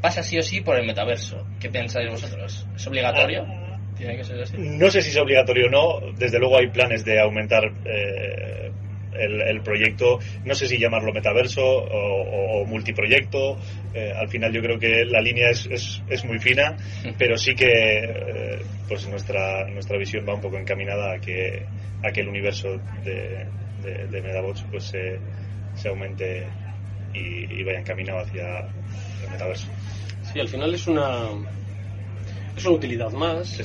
pasa 0.00 0.22
sí 0.22 0.38
o 0.38 0.42
sí 0.42 0.62
por 0.62 0.78
el 0.78 0.86
metaverso. 0.86 1.46
¿Qué 1.60 1.68
pensáis 1.68 2.10
vosotros? 2.10 2.66
¿Es 2.74 2.86
obligatorio? 2.86 3.67
No 4.58 4.90
sé 4.90 5.02
si 5.02 5.10
es 5.10 5.16
obligatorio 5.16 5.66
o 5.66 5.70
no. 5.70 6.12
Desde 6.16 6.38
luego 6.38 6.58
hay 6.58 6.68
planes 6.68 7.04
de 7.04 7.20
aumentar 7.20 7.64
eh, 7.84 8.70
el, 9.18 9.60
proyecto. 9.62 10.18
No 10.44 10.54
sé 10.54 10.66
si 10.68 10.78
llamarlo 10.78 11.12
metaverso 11.12 11.62
o, 11.64 12.64
multiproyecto. 12.66 13.58
Eh, 13.94 14.12
al 14.14 14.28
final 14.28 14.52
yo 14.52 14.60
creo 14.60 14.78
que 14.78 15.04
la 15.04 15.20
línea 15.20 15.50
es, 15.50 15.68
es, 16.08 16.24
muy 16.24 16.38
fina, 16.38 16.76
pero 17.16 17.36
sí 17.36 17.54
que 17.54 17.66
eh, 17.66 18.58
pues 18.88 19.08
nuestra, 19.08 19.66
nuestra 19.68 19.98
visión 19.98 20.24
va 20.28 20.34
un 20.34 20.40
poco 20.40 20.58
encaminada 20.58 21.14
a 21.14 21.18
que, 21.18 21.64
a 22.02 22.10
que 22.12 22.20
el 22.20 22.28
universo 22.28 22.78
de, 23.04 23.46
de, 23.82 24.22
Medabots 24.22 24.64
pues 24.70 24.84
se, 24.84 25.18
se 25.74 25.88
aumente 25.88 26.46
y, 27.14 27.60
y 27.60 27.62
vaya 27.64 27.80
encaminado 27.80 28.20
hacia 28.20 28.58
el 29.24 29.30
metaverso. 29.30 29.68
Sí, 30.32 30.40
al 30.40 30.48
final 30.48 30.74
es 30.74 30.86
una 30.86 31.30
es 32.58 32.64
una 32.66 32.74
utilidad 32.74 33.12
más 33.12 33.60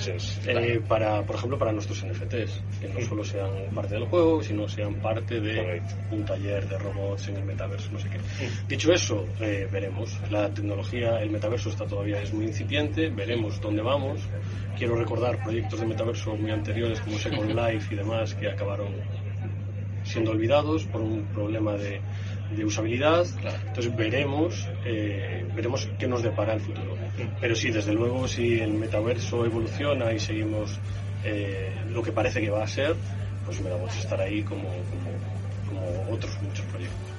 eh, 0.46 0.82
para, 0.88 1.24
por 1.24 1.36
ejemplo, 1.36 1.58
para 1.58 1.72
nuestros 1.72 2.06
NFTs, 2.06 2.62
que 2.80 2.90
no 2.90 3.02
solo 3.02 3.24
sean 3.24 3.50
parte 3.74 3.96
del 3.96 4.06
juego, 4.06 4.44
sino 4.44 4.70
sean 4.70 4.94
parte 4.96 5.42
de 5.42 5.82
un 6.12 6.24
taller 6.24 6.68
de 6.70 6.78
robots 6.78 7.28
en 7.30 7.38
el 7.38 7.44
metaverso, 7.44 7.92
no 7.92 8.00
sé 8.00 8.08
qué. 8.10 8.20
Dicho 8.68 8.94
eso, 8.94 9.26
eh, 9.40 9.68
veremos. 9.72 10.16
La 10.30 10.48
tecnología, 10.54 11.20
el 11.22 11.32
metaverso 11.32 11.70
está 11.70 11.88
todavía 11.88 12.22
es 12.22 12.32
muy 12.34 12.46
incipiente, 12.46 13.10
veremos 13.10 13.60
dónde 13.60 13.82
vamos. 13.82 14.22
Quiero 14.78 14.96
recordar 14.96 15.44
proyectos 15.44 15.80
de 15.80 15.88
metaverso 15.88 16.36
muy 16.36 16.52
anteriores 16.52 17.00
como 17.02 17.18
Second 17.18 17.50
Life 17.56 17.94
y 17.94 17.98
demás 17.98 18.36
que 18.36 18.48
acabaron 18.48 18.94
siendo 20.04 20.32
olvidados 20.32 20.84
por 20.84 21.02
un 21.02 21.24
problema 21.34 21.74
de 21.74 22.00
de 22.56 22.66
usabilidad. 22.66 23.26
Entonces 23.68 23.96
veremos, 23.96 24.68
eh, 24.86 25.46
veremos 25.56 25.90
qué 25.98 26.08
nos 26.08 26.24
depara 26.24 26.54
el 26.54 26.62
futuro. 26.62 26.96
Pero 27.40 27.56
sí, 27.56 27.72
desde 27.72 27.94
luego, 27.94 28.28
si 28.28 28.60
el 28.60 28.74
metaverso 28.74 29.46
evoluciona 29.46 30.14
y 30.14 30.20
seguimos 30.20 30.80
eh, 31.24 31.76
lo 31.90 32.02
que 32.02 32.12
parece 32.12 32.42
que 32.42 32.50
va 32.50 32.64
a 32.64 32.68
ser, 32.68 32.96
pues 33.46 33.64
vamos 33.64 33.96
a 33.96 34.00
estar 34.00 34.20
ahí 34.22 34.42
como, 34.44 34.70
como 35.68 36.12
otros 36.12 36.42
muchos 36.42 36.66
proyectos. 36.66 37.13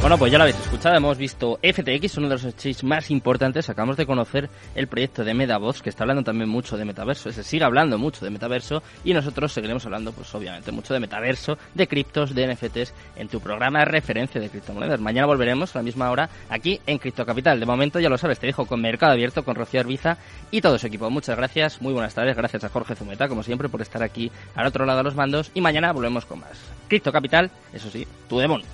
Bueno, 0.00 0.16
pues 0.16 0.30
ya 0.30 0.38
lo 0.38 0.44
habéis 0.44 0.60
escuchado, 0.60 0.96
hemos 0.96 1.18
visto 1.18 1.58
FTX, 1.60 2.18
uno 2.18 2.28
de 2.28 2.34
los 2.34 2.44
exchanges 2.44 2.84
más 2.84 3.10
importantes, 3.10 3.68
acabamos 3.68 3.96
de 3.96 4.06
conocer 4.06 4.48
el 4.76 4.86
proyecto 4.86 5.24
de 5.24 5.34
MetaVox, 5.34 5.82
que 5.82 5.90
está 5.90 6.04
hablando 6.04 6.22
también 6.22 6.48
mucho 6.48 6.76
de 6.76 6.84
metaverso, 6.84 7.32
se 7.32 7.42
sigue 7.42 7.64
hablando 7.64 7.98
mucho 7.98 8.24
de 8.24 8.30
metaverso 8.30 8.82
y 9.04 9.12
nosotros 9.12 9.52
seguiremos 9.52 9.84
hablando, 9.86 10.12
pues 10.12 10.32
obviamente, 10.34 10.70
mucho 10.70 10.94
de 10.94 11.00
metaverso, 11.00 11.58
de 11.74 11.88
criptos, 11.88 12.32
de 12.32 12.46
NFTs 12.46 12.94
en 13.16 13.28
tu 13.28 13.40
programa 13.40 13.80
de 13.80 13.86
referencia 13.86 14.40
de 14.40 14.48
criptomonedas. 14.48 15.00
Mañana 15.00 15.26
volveremos 15.26 15.74
a 15.74 15.80
la 15.80 15.82
misma 15.82 16.10
hora 16.12 16.30
aquí 16.48 16.80
en 16.86 16.98
Cripto 16.98 17.26
Capital. 17.26 17.58
De 17.58 17.66
momento, 17.66 17.98
ya 17.98 18.08
lo 18.08 18.16
sabes, 18.16 18.38
te 18.38 18.46
dejo 18.46 18.66
con 18.66 18.80
Mercado 18.80 19.12
Abierto, 19.12 19.44
con 19.44 19.56
Rocío 19.56 19.80
Arbiza 19.80 20.16
y 20.52 20.60
todo 20.60 20.78
su 20.78 20.86
equipo. 20.86 21.10
Muchas 21.10 21.36
gracias, 21.36 21.82
muy 21.82 21.92
buenas 21.92 22.14
tardes, 22.14 22.36
gracias 22.36 22.62
a 22.62 22.68
Jorge 22.68 22.94
Zumeta, 22.94 23.28
como 23.28 23.42
siempre, 23.42 23.68
por 23.68 23.82
estar 23.82 24.02
aquí 24.04 24.30
al 24.54 24.68
otro 24.68 24.86
lado 24.86 24.98
de 24.98 25.04
los 25.04 25.16
mandos 25.16 25.50
y 25.54 25.60
mañana 25.60 25.92
volvemos 25.92 26.24
con 26.24 26.38
más. 26.38 26.56
Cripto 26.86 27.10
Capital, 27.10 27.50
eso 27.74 27.90
sí, 27.90 28.06
tu 28.28 28.38
demonio. 28.38 28.66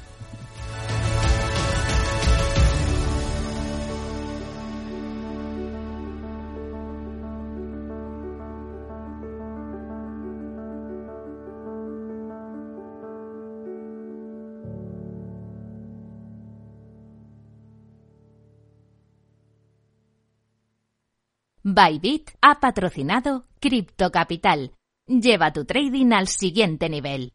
Bybit 21.74 22.30
ha 22.40 22.60
patrocinado 22.60 23.46
Cripto 23.58 24.12
Capital. 24.12 24.70
Lleva 25.08 25.52
tu 25.52 25.64
trading 25.64 26.12
al 26.12 26.28
siguiente 26.28 26.88
nivel. 26.88 27.32